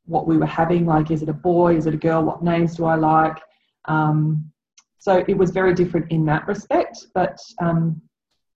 what 0.07 0.27
we 0.27 0.37
were 0.37 0.47
having 0.47 0.85
like 0.85 1.11
is 1.11 1.23
it 1.23 1.29
a 1.29 1.35
boy 1.35 1.77
is 1.77 1.87
it 1.87 1.95
a 1.95 1.97
girl 1.97 2.23
what 2.23 2.43
names 2.43 2.77
do 2.77 2.85
i 2.85 2.95
like 2.95 3.39
um, 3.87 4.51
so 4.99 5.25
it 5.29 5.37
was 5.37 5.51
very 5.51 5.75
different 5.75 6.11
in 6.11 6.25
that 6.25 6.47
respect 6.47 7.07
but 7.15 7.39
um, 7.61 8.01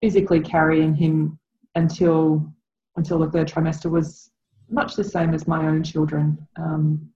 physically 0.01 0.41
carrying 0.41 0.95
him 0.95 1.39
until 1.75 2.53
until 2.97 3.19
the 3.19 3.31
third 3.31 3.49
trimester 3.49 3.91
was 3.91 4.31
much 4.71 4.97
the 4.97 5.05
same 5.05 5.33
as 5.35 5.47
my 5.47 5.67
own 5.67 5.83
children 5.83 6.39
um, 6.57 7.09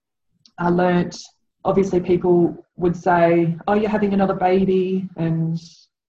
i 0.59 0.69
learnt 0.69 1.17
obviously 1.65 2.01
people 2.01 2.65
would 2.77 2.97
say 2.97 3.57
oh 3.69 3.75
you're 3.75 3.91
having 3.91 4.15
another 4.15 4.35
baby 4.35 5.09
and 5.17 5.61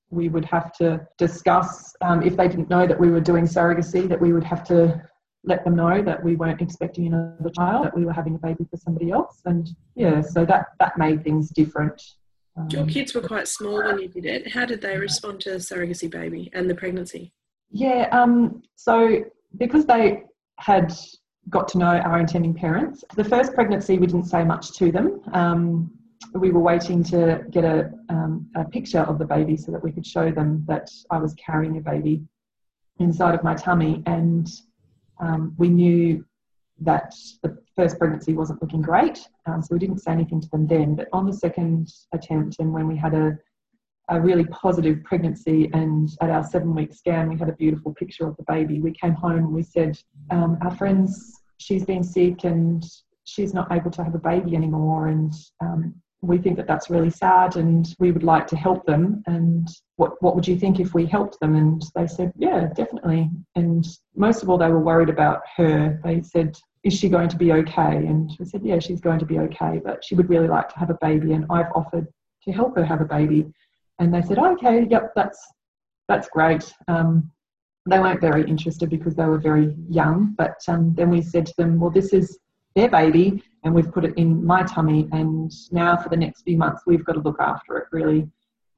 we 0.10 0.30
would 0.30 0.46
have 0.46 0.72
to 0.72 1.06
discuss 1.18 1.96
um, 2.02 2.22
if 2.22 2.38
they 2.38 2.48
didn't 2.48 2.70
know 2.70 2.86
that 2.86 3.00
we 3.00 3.10
were 3.10 3.20
doing 3.20 3.46
surrogacy 3.46 4.08
that 4.08 4.20
we 4.20 4.32
would 4.32 4.44
have 4.44 4.64
to 4.64 5.02
let 5.44 5.64
them 5.64 5.76
know 5.76 6.02
that 6.02 6.24
we 6.24 6.36
weren't 6.36 6.62
expecting 6.62 7.08
another 7.08 7.50
child, 7.50 7.86
that 7.86 7.96
we 7.96 8.06
were 8.06 8.14
having 8.14 8.36
a 8.36 8.38
baby 8.38 8.66
for 8.70 8.78
somebody 8.78 9.12
else, 9.12 9.42
and 9.46 9.70
yeah, 9.96 10.22
so 10.22 10.46
that 10.46 10.68
that 10.80 10.98
made 10.98 11.24
things 11.24 11.50
different. 11.50 12.02
Um, 12.56 12.68
Your 12.70 12.86
kids 12.86 13.14
were 13.14 13.22
quite 13.22 13.48
small 13.48 13.84
when 13.84 14.00
you 14.00 14.08
did 14.08 14.26
it. 14.26 14.52
How 14.52 14.66
did 14.66 14.82
they 14.82 14.98
respond 14.98 15.40
to 15.42 15.52
the 15.52 15.58
surrogacy 15.58 16.10
baby 16.10 16.52
and 16.54 16.70
the 16.70 16.76
pregnancy? 16.76 17.34
Yeah, 17.72 18.08
um, 18.12 18.62
so 18.76 19.24
because 19.58 19.86
they 19.86 20.24
had 20.60 20.94
got 21.50 21.68
to 21.70 21.78
know 21.78 21.86
our 21.86 22.20
intending 22.20 22.54
parents, 22.54 23.04
the 23.16 23.24
first 23.24 23.54
pregnancy 23.54 23.98
we 23.98 24.06
didn't 24.06 24.26
say 24.26 24.44
much 24.44 24.74
to 24.74 24.92
them. 24.92 25.22
Um, 25.34 25.92
we 26.36 26.52
were 26.52 26.62
waiting 26.62 27.04
to 27.06 27.44
get 27.50 27.66
a, 27.66 27.92
um, 28.10 28.48
a 28.56 28.64
picture 28.64 29.02
of 29.02 29.20
the 29.20 29.26
baby 29.26 29.58
so 29.58 29.72
that 29.72 29.84
we 29.84 29.92
could 29.92 30.06
show 30.06 30.32
them 30.32 30.64
that 30.68 30.90
I 31.10 31.18
was 31.18 31.34
carrying 31.34 31.78
a 31.78 31.82
baby 31.82 32.24
inside 33.00 33.36
of 33.36 33.44
my 33.44 33.56
tummy 33.56 34.04
and 34.06 34.50
um, 35.20 35.54
we 35.58 35.70
knew 35.70 36.26
that 36.80 37.14
the 37.42 37.58
first 37.76 37.98
pregnancy 37.98 38.34
wasn't 38.34 38.62
looking 38.62 38.82
great, 38.82 39.28
um, 39.46 39.62
so 39.62 39.70
we 39.72 39.80
didn't 39.80 40.00
say 40.00 40.12
anything 40.12 40.42
to 40.42 40.50
them 40.50 40.68
then. 40.68 40.96
But 40.96 41.10
on 41.14 41.26
the 41.26 41.34
second 41.34 41.92
attempt, 42.14 42.58
and 42.60 42.74
when 42.74 42.88
we 42.88 42.96
had 42.96 43.14
a, 43.14 43.38
a 44.10 44.20
really 44.20 44.46
positive 44.46 45.04
pregnancy, 45.04 45.70
and 45.74 46.10
at 46.22 46.30
our 46.30 46.44
seven 46.44 46.76
week 46.76 46.94
scan, 46.94 47.30
we 47.30 47.38
had 47.38 47.50
a 47.50 47.54
beautiful 47.54 47.94
picture 47.94 48.28
of 48.28 48.38
the 48.38 48.44
baby, 48.44 48.80
we 48.80 48.92
came 48.92 49.14
home 49.14 49.38
and 49.38 49.54
we 49.54 49.64
said, 49.64 49.98
um, 50.32 50.58
Our 50.62 50.76
friends, 50.76 51.42
she's 51.58 51.86
been 51.86 52.04
sick 52.04 52.44
and 52.44 52.84
she's 53.26 53.54
not 53.54 53.72
able 53.72 53.92
to 53.92 54.04
have 54.04 54.16
a 54.16 54.20
baby 54.20 54.56
anymore, 54.56 55.08
and 55.08 55.34
um, 55.62 55.96
we 56.24 56.38
think 56.38 56.56
that 56.56 56.68
that's 56.68 56.90
really 56.90 57.10
sad 57.10 57.58
and 57.58 57.94
we 58.00 58.12
would 58.12 58.24
like 58.24 58.48
to 58.48 58.56
help 58.56 58.86
them. 58.86 59.22
And 59.28 59.68
what 59.98 60.22
what 60.24 60.36
would 60.36 60.48
you 60.48 60.58
think 60.58 60.80
if 60.80 60.94
we 60.94 61.06
helped 61.06 61.40
them? 61.42 61.56
And 61.56 61.84
they 61.96 62.08
said 62.08 62.32
yeah 62.38 62.68
definitely. 62.74 63.30
And 63.56 63.86
most 64.16 64.42
of 64.42 64.50
all 64.50 64.58
they 64.58 64.70
were 64.70 64.80
worried 64.80 65.10
about 65.10 65.42
her. 65.58 66.00
They 66.04 66.22
said 66.22 66.58
is 66.84 66.94
she 66.94 67.10
going 67.10 67.30
to 67.30 67.38
be 67.38 67.52
okay 67.52 67.96
and 67.96 68.32
we 68.40 68.46
said 68.46 68.62
yeah 68.64 68.80
she's 68.80 69.02
going 69.02 69.20
to 69.20 69.26
be 69.26 69.40
okay 69.40 69.80
but 69.84 70.04
she 70.04 70.16
would 70.16 70.30
really 70.30 70.48
like 70.48 70.70
to 70.70 70.78
have 70.78 70.90
a 70.90 70.98
baby 71.02 71.34
and 71.34 71.46
I've 71.50 71.72
offered 71.76 72.08
to 72.44 72.52
help 72.52 72.76
her 72.76 72.86
have 72.86 73.02
a 73.02 73.06
baby 73.06 73.46
and 74.00 74.14
they 74.14 74.22
said 74.22 74.40
okay 74.40 74.86
yep 74.90 75.14
that's 75.16 75.40
that's 76.08 76.28
great 76.30 76.74
um, 76.88 77.32
they 77.90 78.00
weren't 78.00 78.22
very 78.22 78.44
interested 78.48 78.90
because 78.90 79.16
they 79.16 79.26
were 79.26 79.40
very 79.40 79.76
young 79.90 80.34
but 80.38 80.58
um, 80.68 80.94
then 80.96 81.10
we 81.10 81.22
said 81.22 81.46
to 81.46 81.54
them 81.58 81.80
well 81.80 81.92
this 81.92 82.14
is 82.14 82.38
their 82.76 82.90
baby 82.90 83.44
and 83.64 83.74
we've 83.74 83.92
put 83.92 84.06
it 84.06 84.14
in 84.18 84.46
my 84.46 84.64
tummy. 84.64 85.08
And 85.12 85.52
now 85.72 85.96
for 85.98 86.10
the 86.10 86.18
next 86.18 86.42
few 86.44 86.58
months, 86.58 86.84
we've 86.86 87.06
got 87.06 87.14
to 87.14 87.20
look 87.20 87.40
after 87.40 87.78
it 87.78 87.86
really. 87.92 88.28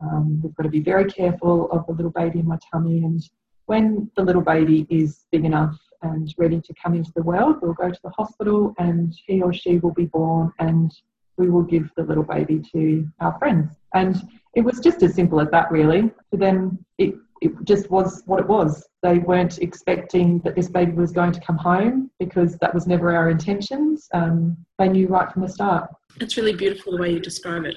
Um, 0.01 0.41
we've 0.43 0.55
got 0.55 0.63
to 0.63 0.69
be 0.69 0.81
very 0.81 1.05
careful 1.05 1.71
of 1.71 1.85
the 1.87 1.93
little 1.93 2.11
baby 2.11 2.39
in 2.39 2.47
my 2.47 2.57
tummy. 2.71 2.97
And 2.97 3.21
when 3.65 4.11
the 4.15 4.23
little 4.23 4.41
baby 4.41 4.85
is 4.89 5.25
big 5.31 5.45
enough 5.45 5.77
and 6.05 6.33
ready 6.37 6.61
to 6.61 6.73
come 6.81 6.93
into 6.93 7.11
the 7.15 7.23
world, 7.23 7.57
we'll 7.61 7.73
go 7.73 7.89
to 7.89 7.99
the 8.03 8.11
hospital 8.11 8.73
and 8.77 9.13
he 9.25 9.41
or 9.41 9.53
she 9.53 9.79
will 9.79 9.93
be 9.93 10.05
born 10.05 10.51
and 10.59 10.91
we 11.37 11.49
will 11.49 11.63
give 11.63 11.89
the 11.97 12.03
little 12.03 12.23
baby 12.23 12.61
to 12.73 13.07
our 13.19 13.37
friends. 13.39 13.75
And 13.93 14.15
it 14.55 14.61
was 14.61 14.79
just 14.79 15.03
as 15.03 15.13
simple 15.15 15.39
as 15.41 15.49
that, 15.51 15.71
really. 15.71 16.11
For 16.29 16.37
them, 16.37 16.85
it 16.97 17.15
it 17.41 17.51
just 17.65 17.91
was 17.91 18.23
what 18.25 18.39
it 18.39 18.47
was. 18.47 18.87
They 19.03 19.19
weren't 19.19 19.59
expecting 19.59 20.39
that 20.39 20.55
this 20.55 20.69
baby 20.69 20.93
was 20.93 21.11
going 21.11 21.33
to 21.33 21.39
come 21.41 21.57
home 21.57 22.09
because 22.17 22.57
that 22.57 22.73
was 22.73 22.87
never 22.87 23.15
our 23.15 23.29
intentions. 23.29 24.07
Um, 24.13 24.57
they 24.79 24.87
knew 24.87 25.07
right 25.07 25.31
from 25.31 25.41
the 25.41 25.49
start. 25.49 25.89
It's 26.21 26.37
really 26.37 26.53
beautiful 26.53 26.93
the 26.93 27.01
way 27.01 27.11
you 27.11 27.19
describe 27.19 27.65
it. 27.65 27.75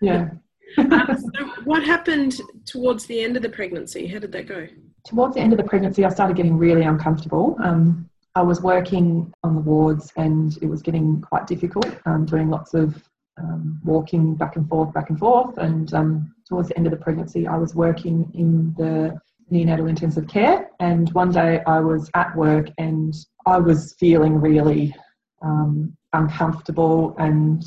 Yeah. 0.00 0.30
um, 0.78 1.06
so 1.34 1.46
what 1.64 1.84
happened 1.84 2.40
towards 2.64 3.06
the 3.06 3.22
end 3.22 3.36
of 3.36 3.42
the 3.42 3.48
pregnancy? 3.50 4.06
How 4.06 4.18
did 4.18 4.32
that 4.32 4.46
go? 4.46 4.66
Towards 5.06 5.36
the 5.36 5.40
end 5.40 5.52
of 5.52 5.56
the 5.56 5.64
pregnancy, 5.64 6.04
I 6.04 6.08
started 6.08 6.36
getting 6.36 6.58
really 6.58 6.82
uncomfortable. 6.82 7.56
Um, 7.62 8.10
I 8.34 8.42
was 8.42 8.60
working 8.60 9.32
on 9.44 9.54
the 9.54 9.60
wards 9.60 10.12
and 10.16 10.58
it 10.60 10.66
was 10.66 10.82
getting 10.82 11.20
quite 11.20 11.46
difficult, 11.46 11.86
um, 12.06 12.26
doing 12.26 12.50
lots 12.50 12.74
of 12.74 13.08
um, 13.38 13.80
walking 13.84 14.34
back 14.34 14.56
and 14.56 14.68
forth, 14.68 14.92
back 14.92 15.10
and 15.10 15.18
forth. 15.18 15.58
And 15.58 15.94
um, 15.94 16.34
towards 16.48 16.68
the 16.68 16.76
end 16.76 16.88
of 16.88 16.90
the 16.90 16.98
pregnancy, 16.98 17.46
I 17.46 17.56
was 17.56 17.74
working 17.76 18.28
in 18.34 18.74
the 18.76 19.16
neonatal 19.52 19.88
intensive 19.88 20.26
care. 20.26 20.70
And 20.80 21.12
one 21.14 21.30
day 21.30 21.60
I 21.68 21.78
was 21.78 22.10
at 22.14 22.34
work 22.36 22.66
and 22.78 23.14
I 23.46 23.58
was 23.58 23.94
feeling 24.00 24.40
really 24.40 24.92
um, 25.40 25.96
uncomfortable. 26.12 27.14
And 27.18 27.64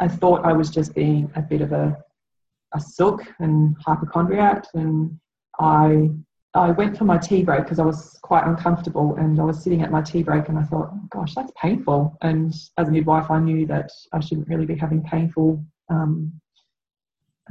I 0.00 0.08
thought 0.08 0.44
I 0.44 0.54
was 0.54 0.70
just 0.70 0.92
being 0.92 1.30
a 1.36 1.40
bit 1.40 1.60
of 1.60 1.70
a, 1.70 1.96
a 2.74 2.80
sook 2.80 3.22
and 3.38 3.76
hypochondriac. 3.86 4.64
And 4.74 5.20
I 5.60 6.10
I 6.54 6.70
went 6.70 6.96
for 6.96 7.04
my 7.04 7.18
tea 7.18 7.42
break 7.42 7.64
because 7.64 7.78
I 7.78 7.84
was 7.84 8.18
quite 8.22 8.46
uncomfortable 8.46 9.16
and 9.16 9.38
I 9.38 9.44
was 9.44 9.62
sitting 9.62 9.82
at 9.82 9.90
my 9.90 10.00
tea 10.00 10.22
break 10.22 10.48
and 10.48 10.58
I 10.58 10.62
thought, 10.62 10.90
gosh, 11.10 11.34
that's 11.34 11.52
painful. 11.60 12.16
And 12.22 12.54
as 12.78 12.88
a 12.88 12.90
midwife, 12.90 13.30
I 13.30 13.38
knew 13.38 13.66
that 13.66 13.90
I 14.12 14.20
shouldn't 14.20 14.48
really 14.48 14.64
be 14.66 14.74
having 14.74 15.02
painful 15.02 15.62
um, 15.90 16.32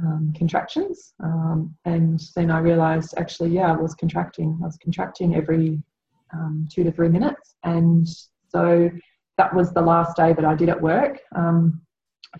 um, 0.00 0.32
contractions. 0.36 1.14
Um, 1.22 1.74
and 1.84 2.20
then 2.34 2.50
I 2.50 2.58
realized 2.58 3.14
actually, 3.16 3.50
yeah, 3.50 3.72
I 3.72 3.76
was 3.76 3.94
contracting. 3.94 4.58
I 4.62 4.66
was 4.66 4.78
contracting 4.78 5.36
every 5.36 5.80
um, 6.32 6.68
two 6.70 6.82
to 6.84 6.90
three 6.90 7.08
minutes. 7.08 7.54
And 7.64 8.06
so 8.48 8.90
that 9.36 9.54
was 9.54 9.72
the 9.72 9.80
last 9.80 10.16
day 10.16 10.32
that 10.32 10.44
I 10.44 10.54
did 10.54 10.68
at 10.68 10.80
work. 10.80 11.20
Um, 11.36 11.80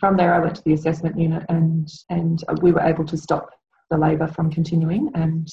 from 0.01 0.17
there, 0.17 0.35
I 0.35 0.41
went 0.41 0.57
to 0.57 0.65
the 0.65 0.75
assessment 0.75 1.19
unit 1.19 1.45
and, 1.49 1.89
and 2.11 2.43
we 2.61 2.73
were 2.73 2.83
able 2.83 3.05
to 3.07 3.17
stop 3.17 3.51
the 3.91 3.97
labour 3.97 4.27
from 4.27 4.51
continuing. 4.51 5.11
And 5.15 5.49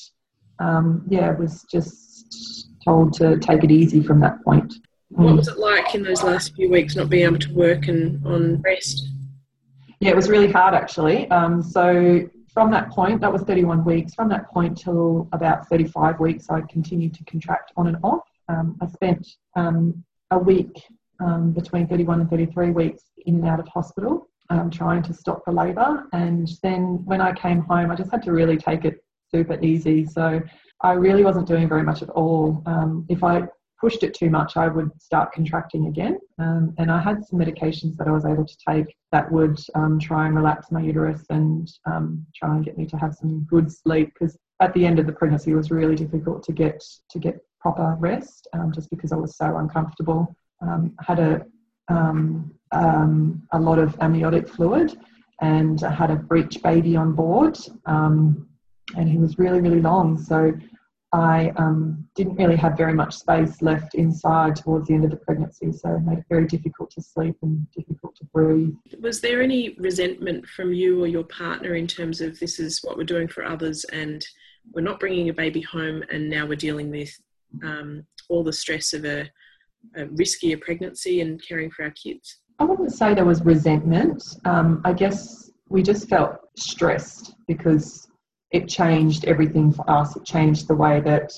um, 0.59 1.03
yeah, 1.07 1.29
I 1.29 1.31
was 1.31 1.65
just 1.69 2.69
told 2.83 3.13
to 3.13 3.38
take 3.39 3.63
it 3.63 3.71
easy 3.71 4.01
from 4.01 4.19
that 4.21 4.43
point. 4.43 4.74
What 5.09 5.35
was 5.35 5.47
it 5.47 5.57
like 5.57 5.95
in 5.95 6.03
those 6.03 6.24
last 6.24 6.55
few 6.55 6.69
weeks 6.69 6.95
not 6.95 7.09
being 7.09 7.25
able 7.25 7.39
to 7.39 7.53
work 7.53 7.88
and 7.88 8.25
on 8.25 8.62
rest? 8.62 9.09
Yeah, 10.00 10.12
it 10.12 10.15
was 10.15 10.29
really 10.29 10.51
hard 10.51 10.74
actually. 10.74 11.29
Um, 11.31 11.62
so 11.62 12.27
from 12.53 12.71
that 12.71 12.89
point, 12.89 13.21
that 13.21 13.31
was 13.31 13.43
31 13.43 13.83
weeks. 13.85 14.13
From 14.13 14.29
that 14.29 14.50
point 14.50 14.77
till 14.77 15.27
about 15.31 15.67
35 15.67 16.19
weeks, 16.19 16.50
I 16.50 16.62
continued 16.62 17.13
to 17.15 17.24
contract 17.25 17.71
on 17.77 17.88
and 17.88 17.97
off. 18.03 18.27
Um, 18.50 18.77
I 18.81 18.88
spent 18.88 19.27
um, 19.55 20.03
a 20.31 20.39
week 20.39 20.83
um, 21.19 21.51
between 21.51 21.88
31 21.88 22.21
and 22.21 22.29
33 22.29 22.71
weeks 22.71 23.03
in 23.25 23.35
and 23.35 23.47
out 23.47 23.59
of 23.59 23.67
hospital 23.67 24.29
um, 24.50 24.69
trying 24.69 25.01
to 25.03 25.13
stop 25.13 25.43
the 25.45 25.51
labour. 25.51 26.07
And 26.13 26.50
then 26.62 27.03
when 27.05 27.21
I 27.21 27.33
came 27.33 27.62
home, 27.62 27.91
I 27.91 27.95
just 27.95 28.12
had 28.12 28.24
to 28.24 28.31
really 28.31 28.57
take 28.57 28.85
it 28.85 29.03
super 29.29 29.60
easy. 29.62 30.05
So 30.05 30.41
I 30.82 30.94
really 30.94 31.24
wasn't 31.24 31.48
doing 31.48 31.67
very 31.67 31.84
much 31.84 32.01
at 32.01 32.10
all. 32.10 32.62
Um, 32.65 33.05
if 33.10 33.24
I 33.24 33.44
pushed 33.79 34.03
it 34.03 34.13
too 34.13 34.29
much, 34.29 34.58
I 34.58 34.67
would 34.67 34.89
start 35.01 35.34
contracting 35.34 35.88
again. 35.88 36.17
Um, 36.39 36.74
and 36.77 36.91
I 36.91 37.00
had 37.01 37.25
some 37.25 37.39
medications 37.39 37.96
that 37.98 38.08
I 38.08 38.12
was 38.12 38.25
able 38.25 38.46
to 38.46 38.58
take 38.67 38.96
that 39.12 39.32
would 39.32 39.60
um, 39.75 40.00
try 40.00 40.27
and 40.27 40.36
relax 40.36 40.72
my 40.72 40.82
uterus 40.82 41.24
and 41.29 41.72
um, 41.86 42.25
try 42.36 42.55
and 42.55 42.65
get 42.65 42.77
me 42.77 42.86
to 42.88 42.98
have 42.98 43.13
some 43.13 43.41
good 43.50 43.72
sleep 43.72 44.12
because 44.13 44.38
at 44.62 44.74
the 44.74 44.86
end 44.86 45.00
of 45.00 45.05
the 45.05 45.12
pregnancy 45.12 45.51
it 45.51 45.55
was 45.55 45.72
really 45.72 45.96
difficult 45.96 46.41
to 46.44 46.53
get 46.53 46.84
to 47.10 47.20
get 47.20 47.38
proper 47.60 47.96
rest 48.00 48.48
um, 48.53 48.72
just 48.74 48.89
because 48.89 49.12
I 49.12 49.17
was 49.17 49.36
so 49.36 49.58
uncomfortable. 49.58 50.36
Um, 50.62 50.94
had 51.00 51.20
a 51.20 51.46
um, 51.88 52.51
a 53.51 53.60
lot 53.60 53.79
of 53.79 53.96
amniotic 54.01 54.50
fluid 54.50 54.98
and 55.41 55.84
I 55.84 55.91
had 55.91 56.12
a 56.12 56.15
breech 56.15 56.62
baby 56.63 56.96
on 56.96 57.13
board 57.13 57.58
and 58.95 59.09
he 59.09 59.17
was 59.17 59.37
really 59.37 59.61
really 59.61 59.81
long 59.81 60.17
so 60.17 60.51
I 61.15 61.53
um, 61.55 62.05
didn't 62.13 62.35
really 62.35 62.57
have 62.57 62.75
very 62.75 62.93
much 62.93 63.15
space 63.15 63.61
left 63.61 63.95
inside 63.95 64.57
towards 64.57 64.89
the 64.89 64.95
end 64.95 65.05
of 65.05 65.11
the 65.11 65.15
pregnancy, 65.15 65.71
so 65.71 65.95
it 65.95 66.01
made 66.01 66.17
it 66.17 66.25
very 66.29 66.45
difficult 66.45 66.91
to 66.91 67.01
sleep 67.01 67.37
and 67.41 67.65
difficult 67.71 68.17
to 68.17 68.25
breathe. 68.33 68.73
Was 68.99 69.21
there 69.21 69.41
any 69.41 69.75
resentment 69.79 70.45
from 70.45 70.73
you 70.73 71.01
or 71.01 71.07
your 71.07 71.23
partner 71.23 71.75
in 71.75 71.87
terms 71.87 72.19
of 72.19 72.37
this 72.39 72.59
is 72.59 72.79
what 72.83 72.97
we're 72.97 73.05
doing 73.05 73.29
for 73.29 73.45
others 73.45 73.85
and 73.85 74.25
we're 74.73 74.81
not 74.81 74.99
bringing 74.99 75.29
a 75.29 75.33
baby 75.33 75.61
home 75.61 76.03
and 76.11 76.29
now 76.29 76.45
we're 76.45 76.55
dealing 76.55 76.91
with 76.91 77.17
um, 77.63 78.05
all 78.27 78.43
the 78.43 78.51
stress 78.51 78.91
of 78.91 79.05
a, 79.05 79.29
a, 79.95 80.05
riskier 80.07 80.59
pregnancy 80.59 81.21
and 81.21 81.41
caring 81.47 81.71
for 81.71 81.83
our 81.83 81.91
kids? 81.91 82.39
I 82.59 82.65
wouldn't 82.65 82.91
say 82.91 83.13
there 83.13 83.23
was 83.23 83.41
resentment. 83.45 84.21
Um, 84.43 84.81
I 84.83 84.91
guess 84.91 85.49
we 85.69 85.81
just 85.81 86.09
felt 86.09 86.39
stressed 86.57 87.35
because 87.47 88.09
it 88.51 88.67
changed 88.67 89.25
everything 89.25 89.71
for 89.71 89.89
us. 89.89 90.15
It 90.15 90.25
changed 90.25 90.67
the 90.67 90.75
way 90.75 91.01
that 91.01 91.33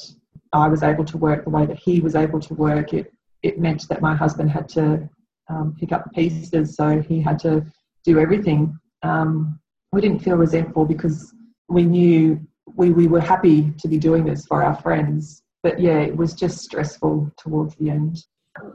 I 0.53 0.67
was 0.67 0.83
able 0.83 1.05
to 1.05 1.17
work, 1.17 1.43
the 1.43 1.49
way 1.49 1.65
that 1.65 1.79
he 1.79 1.99
was 1.99 2.15
able 2.15 2.39
to 2.39 2.53
work. 2.53 2.93
It 2.93 3.11
it 3.43 3.59
meant 3.59 3.87
that 3.89 4.01
my 4.01 4.15
husband 4.15 4.49
had 4.49 4.67
to 4.69 5.07
um, 5.49 5.75
pick 5.79 5.91
up 5.91 6.03
the 6.03 6.09
pieces, 6.09 6.75
so 6.75 7.01
he 7.01 7.21
had 7.21 7.39
to 7.39 7.65
do 8.03 8.19
everything. 8.19 8.77
Um, 9.03 9.59
we 9.91 10.01
didn't 10.01 10.19
feel 10.19 10.35
resentful 10.35 10.85
because 10.85 11.33
we 11.69 11.83
knew 11.83 12.39
we, 12.75 12.91
we 12.91 13.07
were 13.07 13.21
happy 13.21 13.71
to 13.77 13.87
be 13.87 13.97
doing 13.97 14.25
this 14.25 14.45
for 14.45 14.63
our 14.63 14.75
friends. 14.75 15.43
But 15.63 15.79
yeah, 15.79 15.99
it 15.99 16.15
was 16.15 16.33
just 16.33 16.59
stressful 16.59 17.31
towards 17.37 17.75
the 17.75 17.89
end. 17.89 18.23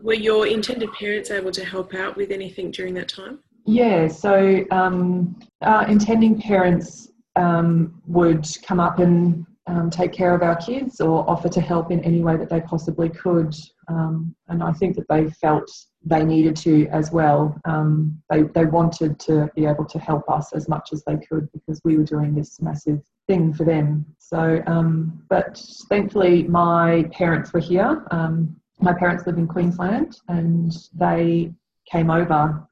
Were 0.02 0.14
your 0.14 0.46
intended 0.46 0.92
parents 0.92 1.30
able 1.30 1.50
to 1.52 1.64
help 1.64 1.94
out 1.94 2.16
with 2.16 2.30
anything 2.30 2.70
during 2.70 2.94
that 2.94 3.08
time? 3.08 3.40
Yeah, 3.64 4.08
so 4.08 4.64
um, 4.70 5.38
our 5.60 5.86
intending 5.86 6.40
parents 6.40 7.11
um, 7.36 8.00
would 8.06 8.46
come 8.66 8.80
up 8.80 8.98
and 8.98 9.46
um, 9.66 9.90
take 9.90 10.12
care 10.12 10.34
of 10.34 10.42
our 10.42 10.56
kids 10.56 11.00
or 11.00 11.28
offer 11.30 11.48
to 11.48 11.60
help 11.60 11.90
in 11.92 12.00
any 12.00 12.20
way 12.20 12.36
that 12.36 12.50
they 12.50 12.60
possibly 12.60 13.08
could. 13.08 13.54
Um, 13.88 14.34
and 14.48 14.62
I 14.62 14.72
think 14.72 14.96
that 14.96 15.08
they 15.08 15.30
felt 15.30 15.70
they 16.04 16.24
needed 16.24 16.56
to 16.56 16.88
as 16.88 17.12
well. 17.12 17.56
Um, 17.64 18.20
they, 18.28 18.42
they 18.42 18.64
wanted 18.64 19.20
to 19.20 19.48
be 19.54 19.66
able 19.66 19.84
to 19.84 19.98
help 19.98 20.28
us 20.28 20.52
as 20.52 20.68
much 20.68 20.90
as 20.92 21.04
they 21.04 21.16
could 21.16 21.48
because 21.52 21.80
we 21.84 21.96
were 21.96 22.04
doing 22.04 22.34
this 22.34 22.60
massive 22.60 23.02
thing 23.28 23.52
for 23.54 23.64
them. 23.64 24.04
So, 24.18 24.60
um, 24.66 25.22
but 25.28 25.64
thankfully, 25.88 26.44
my 26.44 27.04
parents 27.12 27.52
were 27.52 27.60
here. 27.60 28.04
Um, 28.10 28.56
my 28.80 28.92
parents 28.92 29.26
live 29.26 29.38
in 29.38 29.46
Queensland 29.46 30.18
and 30.26 30.72
they 30.92 31.52
came 31.90 32.10
over 32.10 32.66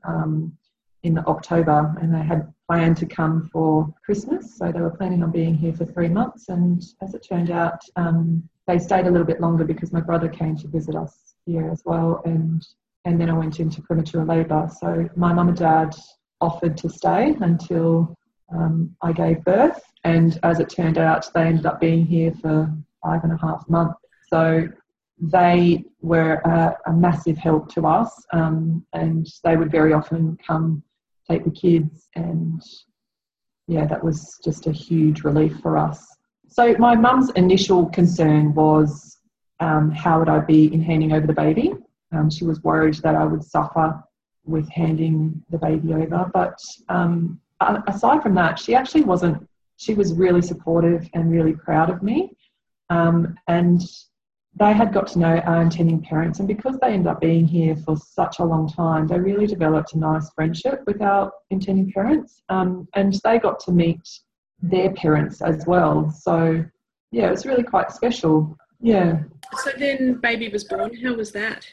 in 1.03 1.19
October 1.27 1.95
and 2.01 2.15
they 2.15 2.23
had 2.23 2.53
planned 2.71 2.97
to 2.97 3.07
come 3.07 3.51
for 3.53 3.93
Christmas. 4.05 4.57
So 4.57 4.71
they 4.71 4.81
were 4.81 4.97
planning 4.97 5.25
on 5.25 5.33
being 5.33 5.57
here 5.57 5.73
for 5.73 5.85
three 5.85 6.09
months. 6.09 6.49
And 6.51 6.81
as 7.03 7.15
it 7.15 7.27
turned 7.29 7.51
out, 7.51 7.81
um, 7.97 8.49
they 8.69 8.79
stayed 8.79 9.09
a 9.09 9.11
little 9.11 9.27
bit 9.27 9.41
longer 9.41 9.65
because 9.65 9.93
my 9.93 10.01
brother 10.01 10.29
came 10.29 10.57
to 10.59 10.69
visit 10.69 10.95
us 10.95 11.35
here 11.47 11.69
as 11.69 11.83
well. 11.85 12.23
And, 12.25 12.65
and 13.07 13.21
then 13.21 13.29
I 13.29 13.33
went 13.33 13.59
into 13.59 13.83
premature 13.83 14.25
labour. 14.25 14.71
So 14.81 15.09
my 15.17 15.33
mum 15.33 15.49
and 15.49 15.57
dad 15.57 15.97
offered 16.41 16.77
to 16.77 16.89
stay 16.89 17.35
until 17.41 18.15
um, 18.55 18.95
I 19.03 19.11
gave 19.13 19.43
birth. 19.43 19.83
And 20.05 20.39
as 20.45 20.61
it 20.61 20.69
turned 20.71 20.97
out, 20.97 21.27
they 21.35 21.43
ended 21.43 21.67
up 21.67 21.81
being 21.81 22.07
here 22.07 22.33
for 22.41 22.73
five 23.05 23.25
and 23.25 23.33
a 23.33 23.39
half 23.39 23.69
months. 23.69 23.99
So 24.29 24.69
they 25.19 25.85
were 26.03 26.35
a, 26.45 26.77
a 26.87 26.93
massive 26.93 27.37
help 27.37 27.69
to 27.75 27.87
us, 27.87 28.25
um, 28.33 28.87
and 28.93 29.27
they 29.43 29.57
would 29.57 29.73
very 29.73 29.93
often 29.93 30.39
come 30.47 30.85
take 31.31 31.45
the 31.45 31.51
kids 31.51 32.09
and 32.17 32.63
yeah 33.69 33.87
that 33.87 34.03
was 34.03 34.39
just 34.45 34.67
a 34.67 34.73
huge 34.73 35.23
relief 35.23 35.55
for 35.61 35.79
us. 35.79 36.07
So 36.49 36.75
my 36.79 36.95
mum's 36.97 37.31
initial 37.31 37.87
concern 37.87 38.55
was 38.55 39.19
um, 39.61 39.91
how 39.91 40.19
would 40.19 40.29
i 40.29 40.41
be 40.41 40.73
in 40.75 40.83
handing 40.83 41.13
over 41.13 41.27
the 41.27 41.33
baby? 41.33 41.75
Um, 42.13 42.29
she 42.29 42.45
was 42.45 42.63
worried 42.63 42.95
that 43.05 43.15
i 43.15 43.25
would 43.25 43.45
suffer 43.45 44.03
with 44.45 44.69
handing 44.71 45.43
the 45.51 45.59
baby 45.59 45.95
over 45.95 46.31
but 46.35 46.59
um, 46.89 47.41
aside 47.87 48.23
from 48.23 48.35
that 48.35 48.59
she 48.59 48.75
actually 48.75 49.03
wasn't 49.03 49.47
she 49.81 49.95
was 49.95 50.13
really 50.13 50.43
supportive 50.43 51.09
and 51.15 51.31
really 51.31 51.55
proud 51.55 51.89
of 51.89 52.03
me. 52.03 52.37
Um, 52.91 53.35
and 53.49 53.81
they 54.59 54.73
had 54.73 54.93
got 54.93 55.07
to 55.09 55.19
know 55.19 55.39
our 55.39 55.63
intending 55.63 56.03
parents, 56.03 56.39
and 56.39 56.49
because 56.49 56.79
they 56.79 56.93
ended 56.93 57.07
up 57.07 57.21
being 57.21 57.47
here 57.47 57.77
for 57.77 57.97
such 57.97 58.41
a 58.41 58.45
long 58.45 58.69
time, 58.69 59.07
they 59.07 59.19
really 59.19 59.47
developed 59.47 59.95
a 59.95 59.99
nice 59.99 60.31
friendship 60.31 60.83
with 60.87 61.01
our 61.01 61.33
intending 61.51 61.93
parents, 61.93 62.43
um, 62.49 62.89
and 62.95 63.15
they 63.25 63.39
got 63.39 63.61
to 63.61 63.73
meet 63.73 64.01
their 64.61 64.93
parents 64.93 65.41
as 65.41 65.65
well. 65.67 66.11
So, 66.11 66.65
yeah, 67.13 67.29
it 67.29 67.31
was 67.31 67.47
really 67.47 67.63
quite 67.63 67.93
special. 67.93 68.57
Yeah. 68.81 69.23
So 69.63 69.71
then, 69.79 70.15
baby 70.21 70.49
was 70.49 70.65
born. 70.65 70.95
How 71.03 71.15
was 71.15 71.33
that? 71.33 71.67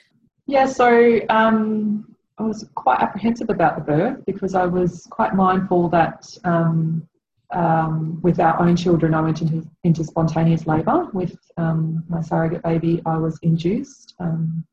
Yeah, 0.45 0.65
so 0.65 1.19
um, 1.29 2.15
I 2.37 2.43
was 2.43 2.69
quite 2.75 2.99
apprehensive 3.01 3.49
about 3.49 3.75
the 3.75 3.83
birth 3.83 4.25
because 4.25 4.55
I 4.55 4.65
was 4.65 5.07
quite 5.09 5.35
mindful 5.35 5.89
that 5.89 6.25
um, 6.43 7.07
um, 7.51 8.21
with 8.21 8.39
our 8.39 8.59
own 8.61 8.75
children, 8.75 9.13
I 9.13 9.21
went 9.21 9.41
into, 9.41 9.67
into 9.83 10.03
spontaneous 10.03 10.67
labour. 10.67 11.07
With 11.13 11.37
um, 11.57 12.03
my 12.09 12.21
surrogate 12.21 12.63
baby, 12.63 13.01
I 13.05 13.17
was 13.17 13.39
induced. 13.41 14.15
Um, 14.19 14.65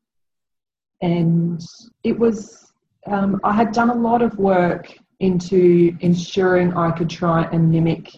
and 1.01 1.63
it 2.03 2.17
was, 2.17 2.73
um, 3.07 3.39
I 3.43 3.53
had 3.53 3.71
done 3.71 3.89
a 3.89 3.95
lot 3.95 4.21
of 4.21 4.37
work 4.37 4.97
into 5.19 5.95
ensuring 6.01 6.73
I 6.73 6.91
could 6.91 7.09
try 7.09 7.43
and 7.51 7.71
mimic 7.71 8.13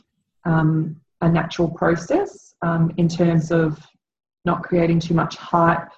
um, 0.46 1.00
a 1.22 1.30
natural 1.30 1.70
process 1.70 2.56
um, 2.62 2.92
in 2.98 3.08
terms 3.08 3.52
of 3.52 3.80
not 4.46 4.64
creating 4.64 5.00
too 5.00 5.14
much 5.14 5.36
hype, 5.36 5.90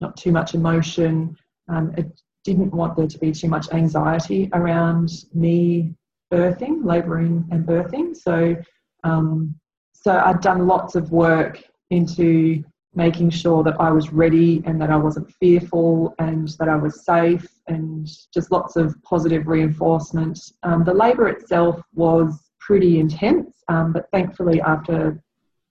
not 0.00 0.16
too 0.16 0.32
much 0.32 0.54
emotion. 0.54 1.36
I 1.68 2.04
didn't 2.44 2.72
want 2.72 2.96
there 2.96 3.06
to 3.06 3.18
be 3.18 3.32
too 3.32 3.48
much 3.48 3.70
anxiety 3.72 4.48
around 4.52 5.10
me 5.34 5.94
birthing, 6.30 6.84
labouring 6.84 7.46
and 7.50 7.66
birthing. 7.66 8.16
So, 8.16 8.56
um, 9.04 9.54
so 9.92 10.18
I'd 10.24 10.40
done 10.40 10.66
lots 10.66 10.94
of 10.94 11.12
work 11.12 11.62
into 11.90 12.64
making 12.94 13.30
sure 13.30 13.62
that 13.62 13.80
I 13.80 13.90
was 13.90 14.12
ready 14.12 14.62
and 14.66 14.80
that 14.80 14.90
I 14.90 14.96
wasn't 14.96 15.32
fearful 15.34 16.14
and 16.18 16.48
that 16.58 16.68
I 16.68 16.76
was 16.76 17.04
safe 17.04 17.46
and 17.68 18.08
just 18.34 18.50
lots 18.50 18.76
of 18.76 19.00
positive 19.02 19.46
reinforcement. 19.46 20.38
Um, 20.62 20.84
the 20.84 20.94
labour 20.94 21.28
itself 21.28 21.80
was 21.94 22.50
pretty 22.58 22.98
intense, 22.98 23.62
um, 23.68 23.92
but 23.92 24.08
thankfully, 24.12 24.60
after 24.60 25.22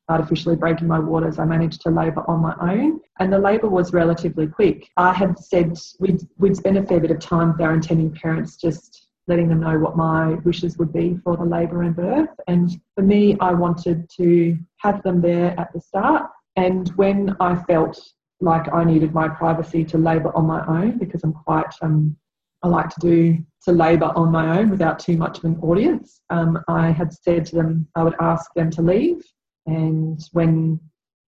artificially 0.08 0.56
breaking 0.56 0.88
my 0.88 1.00
waters, 1.00 1.39
I 1.39 1.45
managed 1.45 1.82
to 1.82 1.89
labour 1.89 2.24
on 2.28 2.39
my 2.39 2.56
own. 2.62 3.00
And 3.19 3.32
the 3.32 3.38
labour 3.39 3.69
was 3.69 3.93
relatively 3.93 4.48
quick. 4.48 4.89
I 4.98 5.13
had 5.13 5.38
said 5.38 5.78
we'd, 6.00 6.22
we'd 6.38 6.58
spend 6.58 6.78
a 6.78 6.86
fair 6.86 7.00
bit 7.00 7.12
of 7.12 7.19
time 7.19 7.52
with 7.52 7.62
our 7.62 7.74
intending 7.74 8.12
parents 8.12 8.56
just 8.56 9.09
letting 9.30 9.48
them 9.48 9.62
know 9.62 9.78
what 9.78 9.96
my 9.96 10.34
wishes 10.44 10.78
would 10.78 10.92
be 10.92 11.18
for 11.24 11.38
the 11.38 11.46
labour 11.46 11.84
and 11.84 11.96
birth. 11.96 12.30
And 12.48 12.70
for 12.96 13.04
me, 13.04 13.38
I 13.39 13.54
wanted 13.54 14.10
to 14.18 14.58
have 14.78 15.02
them 15.04 15.22
there 15.22 15.58
at 15.60 15.72
the 15.72 15.80
start. 15.80 16.30
And 16.56 16.89
when 16.98 17.36
I 17.39 17.56
felt 17.63 17.98
like 18.42 18.74
I 18.74 18.84
needed 18.84 19.13
my 19.13 19.30
privacy 19.30 19.86
to 19.86 19.98
labour 19.98 20.36
on 20.36 20.48
my 20.48 20.65
own, 20.65 20.98
because 20.98 21.24
I'm 21.24 21.34
quite, 21.34 21.72
um, 21.82 22.18
I 22.63 22.68
like 22.68 22.89
to 22.89 23.00
do 23.00 23.38
to 23.65 23.72
labour 23.72 24.12
on 24.15 24.32
my 24.32 24.58
own 24.58 24.70
without 24.70 25.00
too 25.00 25.15
much 25.15 25.38
of 25.38 25.44
an 25.46 25.60
audience, 25.62 26.22
um, 26.30 26.58
I 26.68 26.89
had 26.89 27.13
said 27.13 27.46
to 27.48 27.56
them 27.56 27.88
I 27.96 28.04
would 28.04 28.15
ask 28.20 28.52
them 28.56 28.72
to 28.72 28.82
leave. 28.82 29.24
And 29.68 30.20
when 30.32 30.80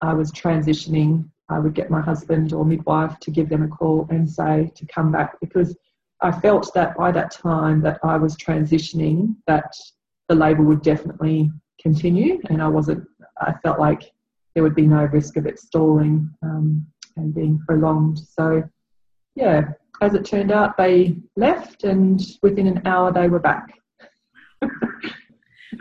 I 0.02 0.14
was 0.14 0.32
transitioning, 0.32 1.30
I 1.50 1.60
would 1.60 1.76
get 1.76 1.92
my 1.92 2.02
husband 2.02 2.54
or 2.54 2.66
midwife 2.66 3.20
to 3.20 3.32
give 3.32 3.50
them 3.50 3.64
a 3.64 3.68
call 3.68 4.08
and 4.10 4.28
say 4.30 4.72
to 4.76 4.86
come 4.88 5.12
back 5.12 5.40
because 5.42 5.76
I 6.22 6.32
felt 6.32 6.72
that 6.76 6.96
by 6.96 7.12
that 7.12 7.32
time 7.32 7.82
that 7.82 8.00
I 8.04 8.18
was 8.18 8.36
transitioning, 8.38 9.36
that 9.48 9.74
the 10.30 10.36
labour 10.36 10.64
would 10.64 10.82
definitely 10.82 11.52
continue, 11.82 12.40
and 12.50 12.62
I 12.62 12.68
wasn't. 12.68 13.08
I 13.40 13.54
felt 13.64 13.80
like 13.80 14.12
there 14.54 14.64
would 14.64 14.76
be 14.76 14.86
no 14.86 15.06
risk 15.06 15.38
of 15.38 15.46
it 15.48 15.60
stalling 15.60 16.30
um, 16.44 16.86
and 17.18 17.34
being 17.34 17.60
prolonged. 17.68 18.20
So, 18.20 18.64
yeah, 19.36 19.70
as 20.02 20.14
it 20.14 20.26
turned 20.26 20.52
out, 20.52 20.78
they 20.78 21.18
left, 21.36 21.84
and 21.84 22.22
within 22.44 22.68
an 22.68 22.82
hour 22.86 23.12
they 23.12 23.28
were 23.28 23.40
back. 23.40 23.74
and 24.62 24.72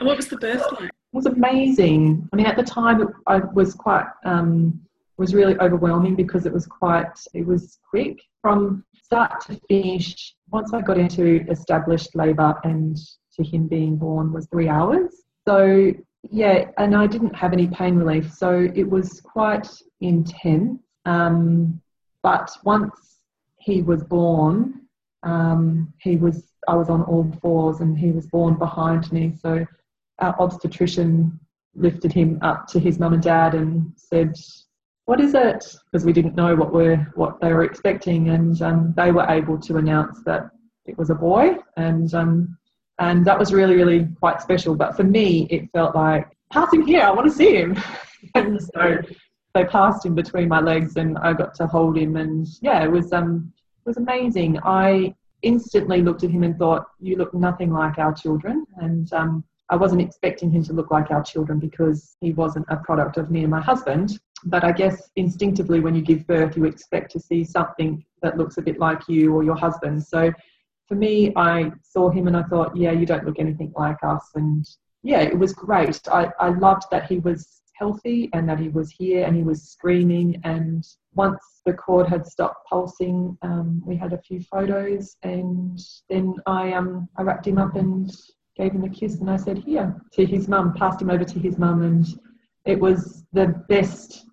what 0.00 0.16
was 0.16 0.28
the 0.28 0.38
birth 0.38 0.64
like? 0.80 0.90
It 0.90 1.16
was 1.16 1.26
amazing. 1.26 2.28
I 2.32 2.36
mean, 2.36 2.46
at 2.46 2.56
the 2.56 2.62
time, 2.62 3.06
I 3.26 3.40
was 3.52 3.74
quite 3.74 4.06
um, 4.24 4.80
was 5.20 5.34
really 5.34 5.56
overwhelming 5.60 6.16
because 6.16 6.46
it 6.46 6.52
was 6.52 6.66
quite 6.66 7.12
it 7.34 7.46
was 7.46 7.78
quick 7.88 8.18
from 8.40 8.82
start 8.94 9.32
to 9.42 9.60
finish. 9.68 10.34
Once 10.50 10.72
I 10.72 10.80
got 10.80 10.96
into 10.96 11.44
established 11.50 12.16
labour 12.16 12.54
and 12.64 12.96
to 13.34 13.44
him 13.44 13.68
being 13.68 13.96
born 13.96 14.32
was 14.32 14.46
three 14.46 14.68
hours. 14.68 15.10
So 15.46 15.92
yeah, 16.30 16.70
and 16.78 16.96
I 16.96 17.06
didn't 17.06 17.34
have 17.34 17.52
any 17.52 17.66
pain 17.66 17.96
relief, 17.96 18.32
so 18.32 18.68
it 18.74 18.88
was 18.88 19.20
quite 19.20 19.68
intense. 20.00 20.80
Um, 21.04 21.80
but 22.22 22.50
once 22.64 23.18
he 23.58 23.82
was 23.82 24.02
born, 24.02 24.80
um, 25.22 25.92
he 25.98 26.16
was 26.16 26.50
I 26.66 26.76
was 26.76 26.88
on 26.88 27.02
all 27.02 27.30
fours 27.42 27.80
and 27.80 27.98
he 27.98 28.10
was 28.10 28.26
born 28.26 28.54
behind 28.54 29.12
me. 29.12 29.34
So 29.38 29.66
our 30.18 30.34
obstetrician 30.40 31.38
lifted 31.74 32.12
him 32.12 32.38
up 32.40 32.66
to 32.68 32.78
his 32.80 32.98
mum 32.98 33.12
and 33.12 33.22
dad 33.22 33.54
and 33.54 33.92
said, 33.96 34.34
"What 35.06 35.20
is 35.20 35.34
it?" 35.34 35.64
Because 35.90 36.04
we 36.04 36.12
didn't 36.12 36.36
know 36.36 36.54
what 36.54 36.72
were 36.72 36.96
what 37.14 37.40
they 37.40 37.52
were 37.52 37.64
expecting, 37.64 38.30
and 38.30 38.60
um, 38.62 38.94
they 38.96 39.12
were 39.12 39.26
able 39.28 39.58
to 39.58 39.76
announce 39.76 40.22
that 40.24 40.50
it 40.86 40.96
was 40.98 41.10
a 41.10 41.14
boy, 41.14 41.56
and 41.76 42.12
um, 42.14 42.56
and 42.98 43.24
that 43.24 43.38
was 43.38 43.52
really 43.52 43.76
really 43.76 44.08
quite 44.18 44.40
special. 44.40 44.74
But 44.74 44.96
for 44.96 45.04
me, 45.04 45.46
it 45.50 45.70
felt 45.72 45.94
like 45.94 46.28
pass 46.50 46.72
him 46.72 46.86
here. 46.86 47.02
I 47.02 47.10
want 47.10 47.28
to 47.28 47.36
see 47.36 47.56
him, 47.56 47.76
and 48.34 48.60
so 48.60 48.98
they 49.54 49.64
passed 49.64 50.04
him 50.06 50.14
between 50.14 50.48
my 50.48 50.60
legs, 50.60 50.96
and 50.96 51.18
I 51.18 51.32
got 51.32 51.54
to 51.56 51.66
hold 51.66 51.96
him, 51.96 52.16
and 52.16 52.46
yeah, 52.60 52.84
it 52.84 52.90
was 52.90 53.12
um 53.12 53.52
it 53.84 53.88
was 53.88 53.96
amazing. 53.96 54.58
I 54.64 55.14
instantly 55.42 56.02
looked 56.02 56.24
at 56.24 56.30
him 56.30 56.42
and 56.42 56.58
thought, 56.58 56.86
"You 57.00 57.16
look 57.16 57.34
nothing 57.34 57.72
like 57.72 57.98
our 57.98 58.12
children," 58.12 58.66
and 58.76 59.12
um, 59.12 59.44
I 59.70 59.76
wasn't 59.76 60.02
expecting 60.02 60.50
him 60.50 60.64
to 60.64 60.72
look 60.72 60.90
like 60.90 61.10
our 61.10 61.22
children 61.22 61.58
because 61.58 62.16
he 62.20 62.32
wasn't 62.32 62.66
a 62.68 62.76
product 62.76 63.16
of 63.16 63.30
me 63.30 63.42
and 63.42 63.50
my 63.50 63.60
husband. 63.60 64.18
But 64.44 64.64
I 64.64 64.72
guess 64.72 65.10
instinctively, 65.16 65.80
when 65.80 65.94
you 65.94 66.02
give 66.02 66.26
birth, 66.26 66.56
you 66.56 66.64
expect 66.64 67.10
to 67.12 67.20
see 67.20 67.44
something 67.44 68.04
that 68.22 68.38
looks 68.38 68.58
a 68.58 68.62
bit 68.62 68.78
like 68.78 69.08
you 69.08 69.34
or 69.34 69.42
your 69.42 69.56
husband. 69.56 70.02
So 70.02 70.32
for 70.88 70.94
me, 70.94 71.32
I 71.36 71.70
saw 71.82 72.10
him 72.10 72.26
and 72.26 72.36
I 72.36 72.42
thought, 72.44 72.76
yeah, 72.76 72.92
you 72.92 73.06
don't 73.06 73.24
look 73.24 73.38
anything 73.38 73.72
like 73.76 74.02
us. 74.02 74.30
And 74.34 74.66
yeah, 75.02 75.20
it 75.20 75.38
was 75.38 75.52
great. 75.52 76.00
I, 76.08 76.28
I 76.38 76.48
loved 76.48 76.84
that 76.90 77.06
he 77.06 77.18
was 77.18 77.62
healthy 77.74 78.28
and 78.32 78.48
that 78.48 78.58
he 78.58 78.68
was 78.68 78.90
here 78.90 79.24
and 79.24 79.36
he 79.36 79.42
was 79.42 79.62
screaming. 79.62 80.40
And 80.44 80.86
once 81.14 81.40
the 81.64 81.72
cord 81.72 82.08
had 82.08 82.26
stopped 82.26 82.66
pulsing, 82.68 83.38
um, 83.42 83.82
we 83.86 83.96
had 83.96 84.12
a 84.12 84.18
few 84.18 84.42
photos 84.42 85.16
and 85.22 85.78
then 86.08 86.34
I, 86.46 86.72
um, 86.72 87.08
I 87.16 87.22
wrapped 87.22 87.46
him 87.46 87.58
up 87.58 87.76
and 87.76 88.10
gave 88.56 88.72
him 88.72 88.84
a 88.84 88.90
kiss 88.90 89.20
and 89.20 89.30
I 89.30 89.36
said, 89.36 89.58
here, 89.58 89.94
to 90.12 90.26
his 90.26 90.48
mum, 90.48 90.74
passed 90.74 91.00
him 91.00 91.10
over 91.10 91.24
to 91.24 91.38
his 91.38 91.56
mum. 91.56 91.82
And 91.82 92.06
it 92.66 92.78
was 92.78 93.24
the 93.32 93.46
best 93.68 94.26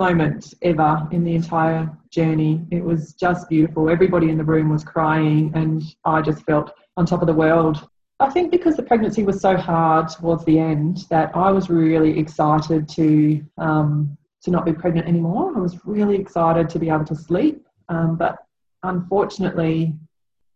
moment 0.00 0.54
ever 0.62 1.06
in 1.12 1.22
the 1.24 1.34
entire 1.34 1.90
journey. 2.10 2.66
It 2.70 2.82
was 2.82 3.12
just 3.12 3.50
beautiful. 3.50 3.90
Everybody 3.90 4.30
in 4.30 4.38
the 4.38 4.44
room 4.44 4.70
was 4.70 4.82
crying, 4.82 5.52
and 5.54 5.82
I 6.06 6.22
just 6.22 6.42
felt 6.44 6.72
on 6.96 7.04
top 7.04 7.20
of 7.20 7.26
the 7.26 7.40
world. 7.44 7.86
I 8.18 8.30
think 8.30 8.50
because 8.50 8.76
the 8.76 8.82
pregnancy 8.82 9.24
was 9.24 9.42
so 9.42 9.58
hard 9.58 10.08
towards 10.08 10.42
the 10.46 10.58
end 10.58 11.04
that 11.10 11.30
I 11.36 11.50
was 11.50 11.68
really 11.68 12.18
excited 12.18 12.88
to 12.96 13.44
um, 13.58 14.16
to 14.44 14.50
not 14.50 14.64
be 14.64 14.72
pregnant 14.72 15.06
anymore. 15.06 15.52
I 15.54 15.60
was 15.60 15.74
really 15.84 16.16
excited 16.16 16.70
to 16.70 16.78
be 16.78 16.88
able 16.88 17.04
to 17.12 17.14
sleep, 17.14 17.66
um, 17.90 18.16
but 18.16 18.38
unfortunately, 18.82 19.94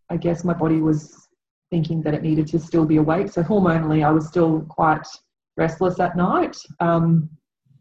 I 0.09 0.17
guess 0.17 0.43
my 0.43 0.55
body 0.55 0.81
was 0.81 1.29
thinking 1.71 2.01
that 2.05 2.15
it 2.15 2.23
needed 2.23 2.47
to 2.53 2.59
still 2.59 2.87
be 2.87 2.97
awake. 2.97 3.29
So 3.29 3.43
hormonally, 3.43 4.01
I 4.09 4.11
was 4.11 4.27
still 4.27 4.63
quite 4.81 5.07
restless 5.59 6.01
at 6.01 6.17
night. 6.17 6.57
Um, 6.81 7.29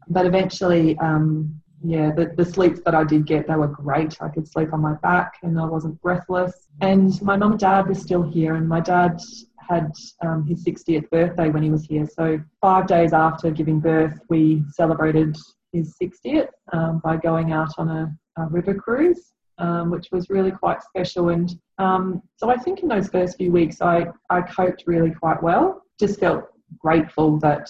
but 0.08 0.26
eventually, 0.26 0.98
um, 0.98 1.60
yeah, 1.84 2.12
the, 2.12 2.32
the 2.36 2.44
sleeps 2.44 2.80
that 2.84 2.94
I 2.94 3.04
did 3.04 3.26
get, 3.26 3.46
they 3.46 3.56
were 3.56 3.68
great. 3.68 4.20
I 4.22 4.28
could 4.28 4.48
sleep 4.48 4.72
on 4.72 4.80
my 4.80 4.94
back 4.94 5.34
and 5.42 5.60
I 5.60 5.66
wasn't 5.66 6.00
breathless. 6.00 6.66
And 6.80 7.20
my 7.20 7.36
mum 7.36 7.52
and 7.52 7.60
dad 7.60 7.86
were 7.86 7.94
still 7.94 8.22
here, 8.22 8.54
and 8.54 8.68
my 8.68 8.80
dad 8.80 9.20
had 9.68 9.92
um, 10.22 10.46
his 10.46 10.64
60th 10.64 11.08
birthday 11.10 11.50
when 11.50 11.62
he 11.62 11.70
was 11.70 11.84
here. 11.84 12.06
So, 12.06 12.40
five 12.60 12.86
days 12.86 13.12
after 13.12 13.50
giving 13.50 13.80
birth, 13.80 14.18
we 14.28 14.62
celebrated 14.72 15.36
his 15.72 15.94
60th 16.00 16.48
um, 16.72 17.00
by 17.02 17.16
going 17.16 17.52
out 17.52 17.72
on 17.78 17.88
a, 17.88 18.16
a 18.38 18.46
river 18.48 18.74
cruise, 18.74 19.32
um, 19.58 19.90
which 19.90 20.08
was 20.10 20.30
really 20.30 20.50
quite 20.50 20.82
special. 20.82 21.30
And 21.30 21.50
um, 21.78 22.22
so, 22.36 22.50
I 22.50 22.56
think 22.56 22.80
in 22.80 22.88
those 22.88 23.08
first 23.08 23.36
few 23.36 23.52
weeks, 23.52 23.80
I, 23.80 24.06
I 24.30 24.42
coped 24.42 24.84
really 24.86 25.10
quite 25.10 25.42
well. 25.42 25.82
Just 25.98 26.20
felt 26.20 26.44
grateful 26.78 27.38
that 27.38 27.68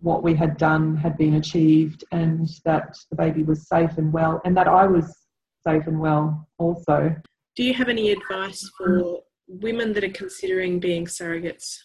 what 0.00 0.22
we 0.22 0.34
had 0.34 0.56
done 0.56 0.96
had 0.96 1.16
been 1.16 1.34
achieved 1.34 2.04
and 2.12 2.48
that 2.64 2.94
the 3.10 3.16
baby 3.16 3.42
was 3.42 3.68
safe 3.68 3.96
and 3.96 4.12
well 4.12 4.40
and 4.44 4.56
that 4.56 4.68
I 4.68 4.86
was 4.86 5.26
safe 5.66 5.86
and 5.86 5.98
well 5.98 6.46
also. 6.58 7.14
Do 7.56 7.64
you 7.64 7.74
have 7.74 7.88
any 7.88 8.10
advice 8.10 8.70
for 8.76 9.20
women 9.48 9.92
that 9.94 10.04
are 10.04 10.10
considering 10.10 10.78
being 10.78 11.06
surrogates? 11.06 11.76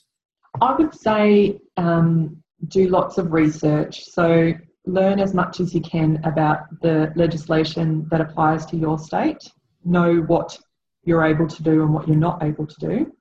I 0.60 0.76
would 0.76 0.94
say 0.94 1.60
um, 1.78 2.44
do 2.68 2.90
lots 2.90 3.18
of 3.18 3.32
research. 3.32 4.04
So 4.04 4.54
learn 4.86 5.20
as 5.20 5.34
much 5.34 5.60
as 5.60 5.74
you 5.74 5.82
can 5.82 6.20
about 6.26 6.64
the 6.82 7.14
legislation 7.16 8.08
that 8.12 8.20
applies 8.20 8.66
to 8.68 8.78
your 8.78 9.00
state. 9.00 9.42
Know 9.86 10.18
what 10.18 10.58
you're 11.04 11.24
able 11.24 11.48
to 11.48 11.64
do 11.64 11.84
and 11.84 11.94
what 11.94 12.08
you're 12.08 12.18
not 12.18 12.44
able 12.44 12.68
to 12.68 12.76
do. 12.80 13.12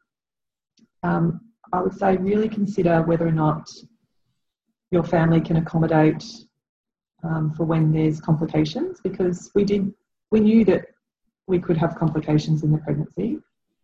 Um, 1.03 1.41
I 1.73 1.81
would 1.81 1.97
say 1.97 2.17
really 2.17 2.49
consider 2.49 3.03
whether 3.03 3.27
or 3.27 3.33
not 3.33 3.69
your 4.91 5.05
family 5.05 5.41
can 5.41 5.57
accommodate 5.57 6.25
um, 7.23 7.53
for 7.55 7.65
when 7.65 7.93
there's 7.93 8.21
complications 8.21 9.01
because 9.03 9.51
we 9.55 9.65
did 9.65 9.93
we 10.31 10.41
knew 10.41 10.65
that 10.65 10.87
we 11.47 11.59
could 11.59 11.77
have 11.77 11.97
complications 11.97 12.63
in 12.63 12.73
the 12.73 12.79
pregnancy 12.79 13.39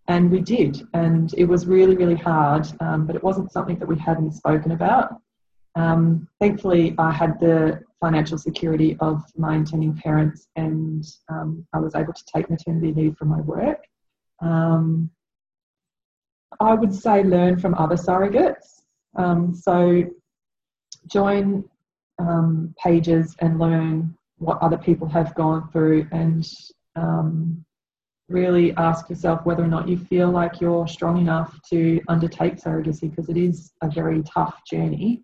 and 0.09 0.31
we 0.31 0.40
did 0.40 0.87
and 0.95 1.35
it 1.37 1.45
was 1.45 1.66
really 1.66 1.97
really 1.97 2.14
hard 2.14 2.66
um, 2.81 3.07
but 3.07 3.16
it 3.16 3.23
wasn't 3.23 3.51
something 3.53 3.79
that 3.79 3.88
we 3.88 3.99
hadn't 3.99 4.33
spoken 4.33 4.73
about. 4.73 5.21
Um, 5.75 6.27
thankfully 6.40 6.95
i 6.99 7.11
had 7.11 7.38
the 7.40 7.81
financial 8.01 8.38
security 8.38 8.97
of 9.01 9.23
my 9.37 9.57
intending 9.57 9.95
parents 9.97 10.49
and 10.57 11.05
um, 11.29 11.66
i 11.73 11.79
was 11.79 11.95
able 11.95 12.12
to 12.12 12.25
take 12.35 12.49
maternity 12.51 12.92
leave 12.92 13.16
from 13.16 13.29
my 13.29 13.40
work. 13.40 13.85
Um, 14.40 15.11
i 16.61 16.73
would 16.75 16.95
say 16.95 17.23
learn 17.23 17.59
from 17.59 17.75
other 17.75 17.97
surrogates. 17.97 18.83
Um, 19.16 19.55
so 19.55 20.05
join 21.07 21.64
um, 22.19 22.75
pages 22.83 23.37
and 23.40 23.59
learn 23.59 24.16
what 24.38 24.59
other 24.62 24.79
people 24.79 25.09
have 25.09 25.35
gone 25.35 25.69
through 25.71 26.07
and 26.12 26.47
um, 26.95 27.64
really 28.29 28.75
ask 28.77 29.09
yourself 29.09 29.45
whether 29.45 29.62
or 29.62 29.69
not 29.69 29.88
you 29.88 29.97
feel 29.97 30.31
like 30.31 30.61
you're 30.61 30.88
strong 30.88 31.19
enough 31.19 31.59
to 31.71 32.01
undertake 32.09 32.57
surrogacy 32.57 33.09
because 33.11 33.29
it 33.29 33.37
is 33.37 33.73
a 33.83 33.90
very 33.90 34.23
tough 34.23 34.62
journey. 34.69 35.23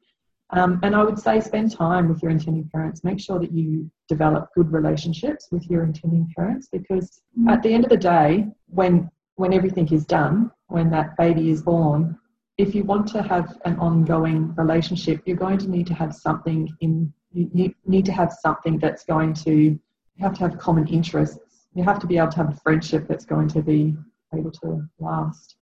Um, 0.50 0.78
and 0.82 0.94
I 0.94 1.02
would 1.02 1.18
say 1.18 1.40
spend 1.40 1.72
time 1.72 2.08
with 2.08 2.22
your 2.22 2.30
intending 2.30 2.68
parents. 2.72 3.04
Make 3.04 3.18
sure 3.18 3.38
that 3.38 3.52
you 3.52 3.90
develop 4.08 4.50
good 4.54 4.70
relationships 4.70 5.48
with 5.50 5.64
your 5.70 5.82
intending 5.82 6.30
parents 6.36 6.68
because 6.70 7.22
at 7.48 7.62
the 7.62 7.72
end 7.72 7.84
of 7.84 7.90
the 7.90 7.96
day, 7.96 8.46
when 8.66 9.10
when 9.36 9.54
everything 9.54 9.88
is 9.92 10.04
done, 10.04 10.50
when 10.66 10.90
that 10.90 11.16
baby 11.16 11.50
is 11.50 11.62
born, 11.62 12.18
if 12.62 12.76
you 12.76 12.84
want 12.84 13.08
to 13.08 13.20
have 13.22 13.58
an 13.64 13.76
ongoing 13.80 14.54
relationship, 14.54 15.20
you're 15.26 15.36
going 15.36 15.58
to 15.58 15.68
need 15.68 15.84
to 15.88 15.94
have 15.94 16.14
something 16.14 16.68
in, 16.80 17.12
you 17.32 17.74
need 17.86 18.04
to 18.04 18.12
have 18.12 18.32
something 18.32 18.78
that's 18.78 19.04
going 19.04 19.34
to, 19.34 19.52
you 19.52 19.80
have 20.20 20.34
to 20.34 20.40
have 20.42 20.58
common 20.58 20.86
interests. 20.86 21.38
You 21.74 21.82
have 21.82 21.98
to 21.98 22.06
be 22.06 22.18
able 22.18 22.30
to 22.30 22.36
have 22.36 22.50
a 22.50 22.60
friendship 22.62 23.08
that's 23.08 23.24
going 23.24 23.48
to 23.48 23.62
be 23.62 23.96
able 24.32 24.52
to 24.62 24.88
last. 25.00 25.56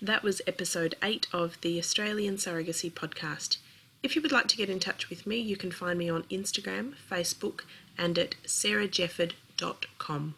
That 0.00 0.22
was 0.22 0.40
episode 0.46 0.94
8 1.02 1.26
of 1.32 1.60
the 1.62 1.76
Australian 1.80 2.36
Surrogacy 2.36 2.92
Podcast. 2.92 3.56
If 4.00 4.14
you 4.14 4.22
would 4.22 4.30
like 4.30 4.46
to 4.48 4.56
get 4.56 4.70
in 4.70 4.78
touch 4.78 5.10
with 5.10 5.26
me, 5.26 5.38
you 5.40 5.56
can 5.56 5.72
find 5.72 5.98
me 5.98 6.08
on 6.08 6.22
Instagram, 6.24 6.94
Facebook, 7.10 7.62
and 7.96 8.16
at 8.16 8.36
sarahjefford.com. 8.46 10.34